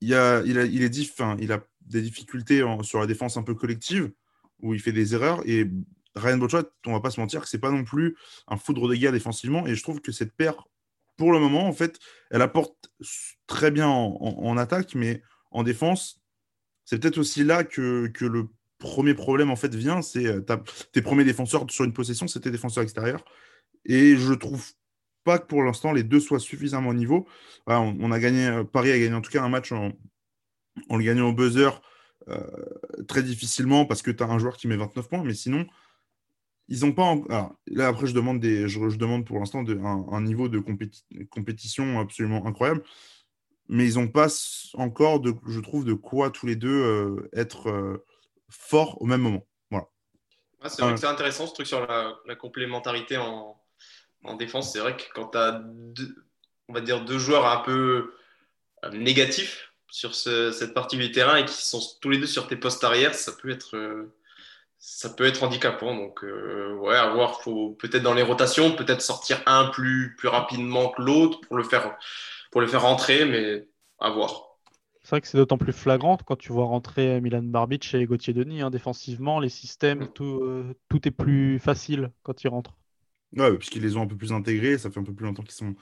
[0.00, 3.42] Il, y a, il, il, est diff, il a des difficultés sur la défense un
[3.42, 4.12] peu collective,
[4.60, 5.42] où il fait des erreurs.
[5.46, 5.68] Et
[6.14, 8.94] Ryan Botchot, on va pas se mentir que c'est pas non plus un foudre de
[8.94, 9.66] guerre défensivement.
[9.66, 10.68] Et je trouve que cette paire,
[11.16, 11.98] pour le moment, en fait,
[12.30, 12.90] elle apporte
[13.46, 16.17] très bien en, attaque, mais en défense,
[16.88, 18.48] c'est peut-être aussi là que, le
[18.78, 20.00] premier problème en fait vient.
[20.00, 20.40] C'est euh,
[20.90, 23.26] tes premiers défenseurs sur une possession, c'était défenseurs extérieurs.
[23.84, 24.72] Et je trouve
[25.22, 27.26] pas que pour l'instant les deux soient suffisamment au niveau.
[27.66, 29.92] on, a gagné, euh, Paris a gagné en tout cas un match en,
[30.90, 31.68] le gagnant au buzzer
[32.28, 32.40] euh,
[33.06, 35.66] très difficilement parce que tu as un joueur qui met 29 points, mais sinon,
[36.68, 37.16] ils n'ont pas.
[37.66, 40.58] là, après, je demande, je, demande pour l'instant un, niveau de
[41.28, 42.82] compétition absolument incroyable.
[43.68, 44.28] Mais ils n'ont pas
[44.74, 48.04] encore, de, je trouve, de quoi tous les deux euh, être euh,
[48.48, 49.46] forts au même moment.
[49.70, 49.86] Voilà.
[50.66, 53.60] c'est vrai que c'est intéressant ce truc sur la, complémentarité en,
[54.24, 54.72] en défense.
[54.72, 56.14] C'est vrai que quand tu as deux,
[56.68, 58.14] on va dire deux joueurs un peu
[58.84, 62.56] euh, négatifs sur cette partie du terrain et qui sont tous les deux sur tes
[62.56, 64.06] postes arrière, ça peut être
[64.78, 65.94] ça peut être handicapant.
[65.96, 67.40] Donc, ouais, à voir.
[67.40, 71.64] Faut peut-être dans les rotations, peut-être sortir un plus, plus rapidement que l'autre pour le
[71.64, 71.96] faire
[72.50, 74.44] pour le faire rentrer, mais à voir.
[75.02, 78.34] C'est vrai que c'est d'autant plus flagrant quand tu vois rentrer Milan Barbic et Gauthier
[78.34, 78.60] Denis.
[78.60, 80.12] Hein, défensivement, les systèmes, mm.
[80.12, 82.76] tout, euh, tout est plus facile quand ils rentrent.
[83.36, 85.52] Ouais, puisqu'ils les ont un peu plus intégrés, ça fait un peu plus longtemps qu'ils
[85.52, 85.74] sont,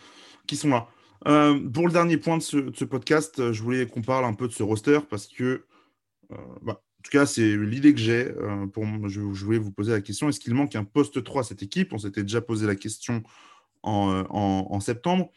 [0.47, 0.89] qu'ils sont là.
[1.27, 4.49] Euh, pour le dernier point de ce, podcast, euh, je voulais qu'on parle un peu
[4.49, 5.65] de ce roster parce que,
[6.33, 8.33] euh, bah, en tout cas, c'est l'idée que j'ai.
[8.73, 11.63] pour, je, voulais vous poser la question est-ce qu'il manque un poste 3 à cette
[11.63, 11.93] équipe?
[11.93, 13.23] On s'était déjà posé la question
[13.83, 15.31] en, septembre.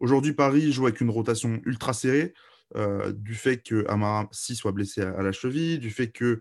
[0.00, 2.34] Aujourd'hui, Paris joue avec une rotation ultra serrée.
[3.12, 6.40] du fait que Amara 6 soit blessé à, la cheville, du fait que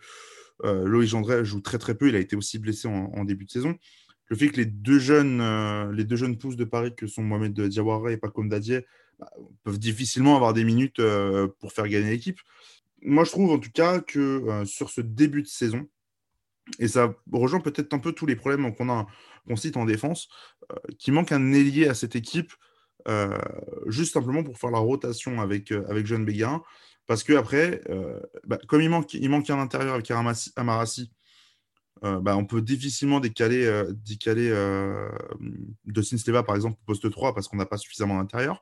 [0.64, 3.78] Loïc Gendré joue très très peu, il a été aussi blessé en début de saison
[4.30, 7.24] le fait que les deux jeunes, euh, les deux jeunes pousses de Paris, que sont
[7.24, 8.86] Mohamed Diawara et Paco Dadier,
[9.18, 9.30] bah,
[9.64, 12.40] peuvent difficilement avoir des minutes euh, pour faire gagner l'équipe.
[13.02, 15.88] Moi, je trouve en tout cas que euh, sur ce début de saison,
[16.78, 20.30] et ça rejoint peut-être un peu tous les problèmes qu'on cite en défense,
[21.00, 22.54] qu'il manque un ailier à cette équipe,
[23.88, 26.62] juste simplement pour faire la rotation avec, avec Jeanne Béguin.
[27.08, 27.82] Parce que après,
[28.46, 31.12] bah, comme il manque, il manque un intérieur avec Amarassi,
[32.06, 35.10] euh, bah, on peut difficilement décaler, euh, décaler euh,
[35.86, 38.60] de Sinsleva, par exemple, au poste 3 parce qu'on n'a pas suffisamment d'intérieur.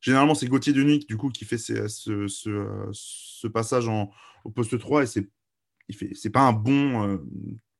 [0.00, 5.28] Généralement, c'est Gauthier Denis du coup, qui fait ce, passage au poste 3 et c'est
[6.14, 7.20] c'est pas un bon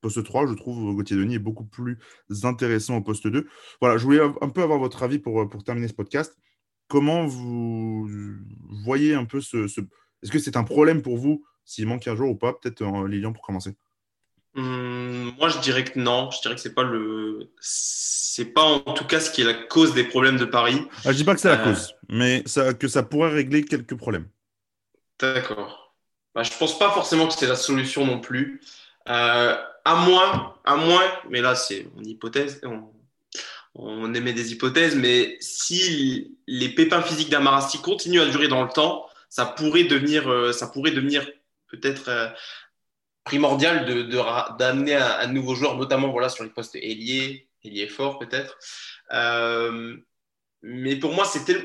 [0.06, 1.98] poste 3, je trouve Gauthier Denis est beaucoup plus
[2.44, 3.48] intéressant au poste 2.
[3.80, 6.36] Voilà, je voulais un peu avoir votre avis pour, pour terminer ce podcast.
[6.86, 8.08] Comment vous
[8.84, 9.66] voyez un peu ce.
[10.22, 13.32] Est-ce que c'est un problème pour vous s'il manque un jour ou pas Peut-être Lilian
[13.32, 13.74] pour commencer?
[14.54, 16.30] Hum, moi, je dirais que non.
[16.30, 19.54] Je dirais que c'est pas le, c'est pas en tout cas ce qui est la
[19.54, 20.86] cause des problèmes de Paris.
[21.04, 23.64] Ah, je dis pas que c'est la euh, cause, mais ça, que ça pourrait régler
[23.64, 24.28] quelques problèmes.
[25.18, 25.96] D'accord.
[26.32, 28.60] Bah, je pense pas forcément que c'est la solution non plus.
[29.08, 32.60] Euh, à moins, à moins, mais là c'est une hypothèse.
[33.74, 38.70] On, émet des hypothèses, mais si les pépins physiques d'Amarasti continuent à durer dans le
[38.70, 41.28] temps, ça pourrait devenir, euh, ça pourrait devenir
[41.68, 42.32] peut-être
[43.26, 43.84] primordial
[44.58, 48.56] d'amener de, un, nouveau joueur, notamment voilà, sur les postes ailier, ailier fort peut-être.
[49.12, 49.96] Euh,
[50.62, 51.56] mais pour moi, c'était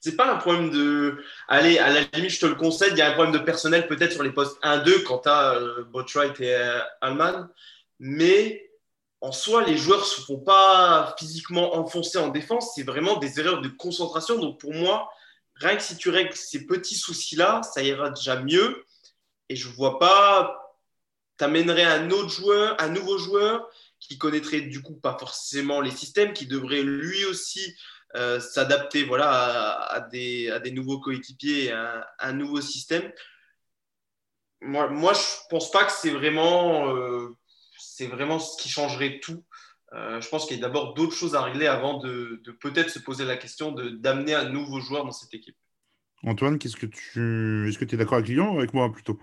[0.00, 1.22] c'est pas un problème de.
[1.46, 3.86] Allez, à la limite, je te le conseille, il y a un problème de personnel
[3.86, 7.48] peut-être sur les postes 1-2 quand tu as euh, Botwright et euh, Allman.
[7.98, 8.70] Mais
[9.20, 12.72] en soi, les joueurs ne se font pas physiquement enfoncer en défense.
[12.74, 14.38] C'est vraiment des erreurs de concentration.
[14.38, 15.10] Donc pour moi,
[15.56, 18.84] rien que si tu règles ces petits soucis-là, ça ira déjà mieux.
[19.50, 20.56] Et je ne vois pas
[21.40, 23.66] t'amènerais un autre joueur, un nouveau joueur
[23.98, 27.74] qui connaîtrait du coup pas forcément les systèmes, qui devrait lui aussi
[28.16, 33.12] euh, s'adapter voilà, à, des, à, des, nouveaux coéquipiers, à un, nouveau système.
[34.60, 37.36] Moi, moi je pense pas que c'est vraiment, euh,
[37.78, 39.44] c'est vraiment ce qui changerait tout.
[39.92, 42.90] Euh, je pense qu'il y a d'abord d'autres choses à régler avant de, de peut-être
[42.90, 45.56] se poser la question d'amener un nouveau joueur dans cette équipe.
[46.22, 49.18] Antoine, qu'est-ce que tu est-ce que tu es d'accord avec Lyon ou avec moi plutôt?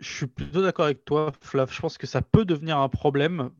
[0.00, 1.72] Je suis plutôt d'accord avec toi, Flav.
[1.72, 3.50] Je pense que ça peut devenir un problème.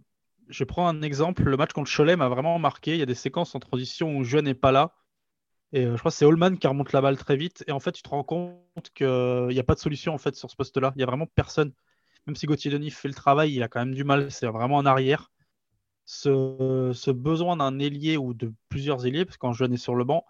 [0.49, 1.45] Je prends un exemple.
[1.45, 2.93] Le match contre Cholet m'a vraiment marqué.
[2.93, 4.95] Il y a des séquences en transition où Jeune n'est pas là.
[5.73, 7.65] Et euh, je crois que c'est Holman qui remonte la balle très vite.
[7.67, 10.37] Et en fait, tu te rends compte qu'il n'y a pas de solution en fait
[10.37, 10.93] sur ce poste-là.
[10.95, 11.73] Il n'y a vraiment personne.
[12.27, 14.31] Même si Gauthier Denis fait le travail, il a quand même du mal.
[14.31, 15.31] C'est vraiment en arrière.
[16.05, 20.05] Ce, besoin d'un ailier ou de plusieurs ailiers, parce que quand Jeune est sur le
[20.05, 20.25] banc,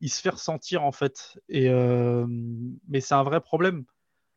[0.00, 1.38] il se fait ressentir en fait.
[1.48, 2.26] Et, euh,
[2.88, 3.84] mais c'est un vrai problème.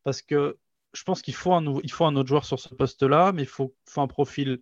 [0.03, 0.57] Parce que
[0.93, 3.47] je pense qu'il faut, un, il faut un autre joueur sur ce poste-là, mais il
[3.47, 4.61] faut, un profil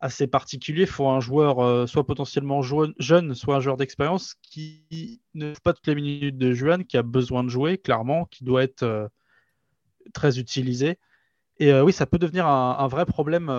[0.00, 0.82] assez particulier.
[0.82, 5.62] Il faut un joueur euh, soit potentiellement jeune, soit un joueur d'expérience qui ne fait
[5.62, 8.84] pas toutes les minutes de Juan, qui a besoin de jouer, clairement, qui doit être
[8.84, 9.08] euh,
[10.14, 10.98] très utilisé.
[11.58, 13.52] Et euh, oui, ça peut devenir un, vrai problème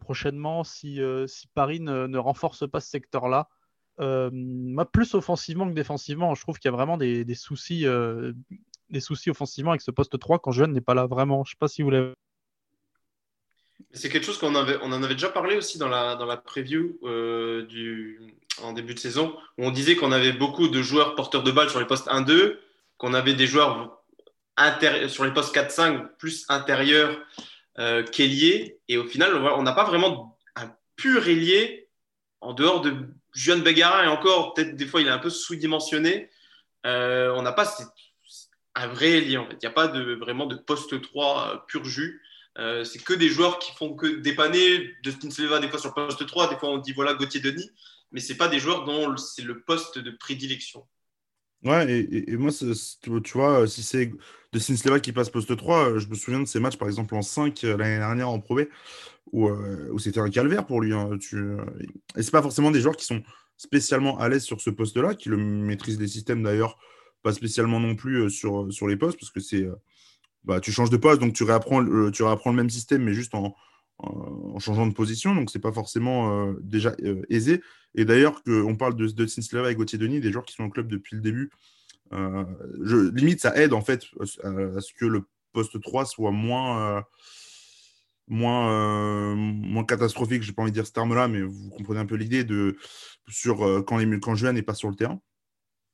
[0.00, 3.48] prochainement si, si Paris ne, renforce pas ce secteur-là.
[4.00, 7.86] moi, plus offensivement que défensivement, je trouve qu'il y a vraiment des, soucis
[8.90, 11.44] des soucis offensivement avec ce poste 3 quand Jeune n'est pas là vraiment.
[11.44, 12.14] Je ne sais pas si vous l'avez.
[13.94, 16.98] C'est quelque chose qu'on avait, on en avait déjà parlé aussi dans la, dans preview
[17.02, 17.66] euh,
[18.62, 21.70] en début de saison, où on disait qu'on avait beaucoup de joueurs porteurs de balles
[21.70, 22.58] sur les postes 1-2,
[22.96, 24.02] qu'on avait des joueurs
[25.08, 27.18] sur les postes 4-5 plus intérieurs
[27.78, 31.88] euh, qu'ailiers, et au final, on n'a pas vraiment un pur ailier
[32.40, 32.94] en dehors de
[33.34, 36.30] Juan Begara, et encore, peut-être des fois, il est un peu sous-dimensionné.
[36.86, 37.72] Euh, on n'a pas
[38.74, 39.22] un vrai fait.
[39.22, 42.22] Il n'y a pas vraiment de poste 3 euh, pur jus.
[42.58, 44.94] Euh, c'est que des joueurs qui font que dépanner.
[45.02, 47.70] Justin Silva, des fois sur poste 3, des fois on dit voilà Gauthier Denis,
[48.10, 50.86] mais ce pas des joueurs dont c'est le poste de prédilection.
[51.64, 54.10] Ouais, et, moi, tu vois, si c'est
[54.52, 57.22] de Sleva qui passe poste 3, je me souviens de ces matchs, par exemple, en
[57.22, 58.62] 5 euh, l'année dernière en Pro B,
[59.30, 60.92] où, c'était un calvaire pour lui.
[60.92, 61.56] Hein, tu...
[62.16, 63.22] Et c'est pas forcément des joueurs qui sont
[63.56, 66.78] spécialement à l'aise sur ce poste-là, qui le maîtrisent les systèmes d'ailleurs
[67.22, 69.68] pas spécialement non plus euh, sur, sur les postes, parce que c'est.
[70.42, 73.14] Euh, bah, tu changes de poste, donc tu réapprends, tu réapprends le même système, mais
[73.14, 73.54] juste en,
[74.58, 76.92] changeant de position, donc c'est pas forcément déjà
[77.30, 77.62] aisé.
[77.94, 80.70] Et d'ailleurs, on parle de, de Slava et Gauthier Denis, des joueurs qui sont au
[80.70, 81.50] club depuis le début.
[82.10, 84.06] je, limite, ça aide en fait
[84.42, 85.22] à, ce que le
[85.52, 87.04] poste 3 soit moins
[88.26, 92.16] moins, moins catastrophique, j'ai pas envie de dire ce terme-là, mais vous comprenez un peu
[92.16, 92.76] l'idée de
[93.28, 95.20] sur quand, les, quand Juan n'est pas sur le terrain.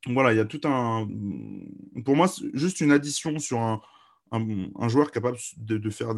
[0.06, 1.06] Voilà, il y a tout un.
[2.04, 3.82] Pour moi, juste une addition sur un,
[4.30, 6.14] un, joueur capable de, faire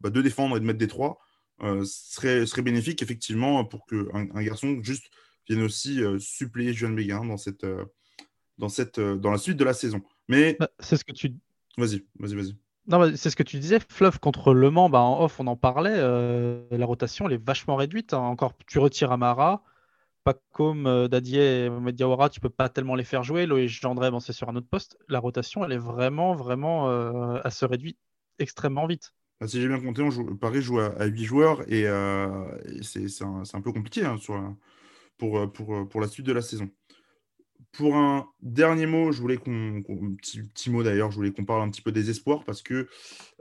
[0.00, 1.18] bah, de, défendre et de mettre des trois
[1.84, 5.10] serait, serait bénéfique, effectivement, pour qu'un un garçon juste
[5.48, 7.66] vienne aussi suppléer Juan Béguin dans, cette,
[8.58, 10.02] dans, cette, dans la suite de la saison.
[10.28, 10.56] Mais.
[10.58, 11.34] Bah, c'est ce que tu.
[11.78, 12.56] Vas-y, vas-y, vas-y.
[12.88, 15.56] Non, c'est ce que tu disais, Fluff contre Le Mans, bah, en off, on en
[15.56, 15.94] parlait.
[15.94, 18.12] Euh, la rotation, elle est vachement réduite.
[18.12, 18.18] Hein.
[18.18, 19.62] Encore, tu retires Amara,
[20.24, 23.46] Pacom, euh, Dadier et Mediawara, tu peux pas tellement les faire jouer.
[23.46, 24.98] Loïc Gendré, bon, c'est sur un autre poste.
[25.08, 27.96] La rotation, elle est vraiment, vraiment, euh, elle se réduit
[28.38, 29.12] extrêmement vite.
[29.40, 30.06] Bah, si j'ai bien compté,
[30.40, 31.86] Paris joue à, 8 joueurs et,
[32.82, 34.40] c'est un, peu compliqué hein, sur,
[35.18, 36.70] pour, la suite de la saison
[37.72, 39.80] pour un dernier mot, je voulais qu'on,
[40.82, 42.86] d'ailleurs, je voulais qu'on parle un petit peu des espoirs parce que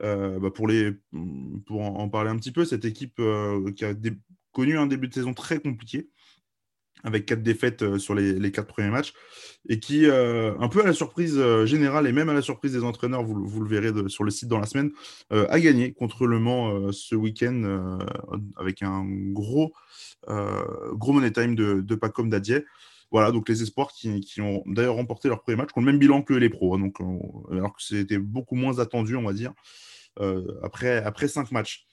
[0.02, 3.94] euh, bah, pour, en, parler un petit peu, cette équipe euh, qui a
[4.54, 6.10] connu un début de saison très compliqué
[7.04, 9.14] avec quatre défaites euh, sur les, quatre premiers matchs
[9.70, 13.24] et qui, un peu à la surprise générale et même à la surprise des entraîneurs,
[13.24, 14.90] vous, le verrez sur le site dans la semaine,
[15.30, 18.00] a gagné contre Le Mans ce week-end
[18.58, 19.72] avec un gros,
[20.28, 22.66] gros money time de, de Pacom Dadier.
[23.12, 26.00] Voilà, donc les espoirs qui, ont d'ailleurs remporté leur premier match, qui ont le même
[26.00, 27.18] bilan que les pros, hein, donc, euh,
[27.52, 29.54] alors que c'était beaucoup moins attendu, on va dire,
[30.22, 31.86] euh, après, après cinq matchs.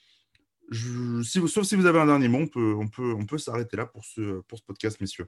[0.71, 3.37] Si vous, sauf si vous avez un dernier mot, on peut, on peut, on peut
[3.37, 5.27] s'arrêter là pour ce, pour ce podcast, messieurs.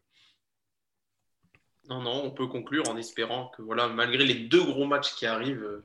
[1.89, 5.25] Non, non, on peut conclure en espérant que voilà, malgré les deux gros matchs qui
[5.25, 5.81] arrivent,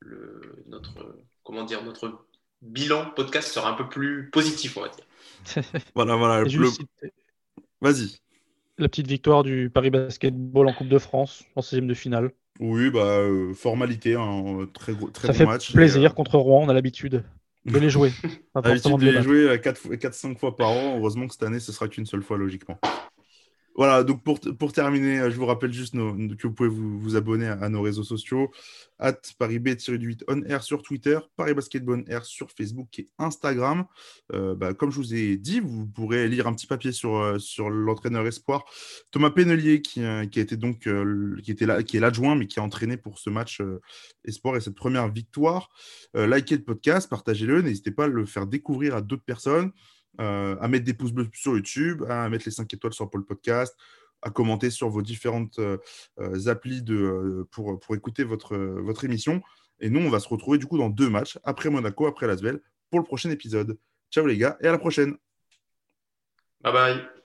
[0.00, 2.24] le, notre, comment dire, notre
[2.62, 5.04] bilan podcast sera un peu plus positif, on va dire.
[5.94, 6.44] voilà, voilà.
[7.80, 8.20] Vas-y
[8.80, 12.30] la petite victoire du Paris Basketball en Coupe de France en 16e de finale.
[12.58, 15.72] Oui, bah, euh, formalité, un très, gros, très Ça fait match.
[15.72, 17.24] plaisir euh, contre Rouen, on a l'habitude
[17.64, 18.10] de les jouer.
[18.54, 20.96] de les jouer 4-5 fois par an.
[20.96, 22.78] Heureusement que cette année, ce sera qu'une seule fois, logiquement.
[23.80, 27.66] Voilà, donc pour, terminer, euh, je vous rappelle juste que vous pouvez vous, abonner à,
[27.70, 28.50] nos réseaux sociaux,
[28.98, 33.86] at ParisB-8 on air sur Twitter, Paris Basketball air sur Facebook et Instagram.
[34.34, 37.38] Euh, bah, comme je vous ai dit, vous pourrez lire un petit papier sur, euh,
[37.70, 38.66] l'entraîneur espoir
[39.12, 40.86] Thomas Pénelier, qui, qui donc
[41.42, 43.62] qui était là, qui est l'adjoint, mais qui a entraîné pour ce match
[44.26, 45.70] espoir et cette première victoire.
[46.12, 49.72] likez le podcast, partagez-le, n'hésitez pas à le faire découvrir à d'autres personnes.
[50.18, 53.24] Euh, à mettre des pouces bleus sur YouTube, à mettre les 5 étoiles sur Paul
[53.24, 53.76] Podcast,
[54.22, 55.78] à commenter sur vos différentes euh,
[56.18, 59.40] euh, applis de, pour, pour écouter votre, votre émission.
[59.78, 62.60] Et nous, on va se retrouver du coup dans deux matchs, après Monaco, après Lasvel,
[62.90, 63.78] pour le prochain épisode.
[64.10, 65.16] Ciao les gars, et à la prochaine.
[66.60, 67.19] Bye bye.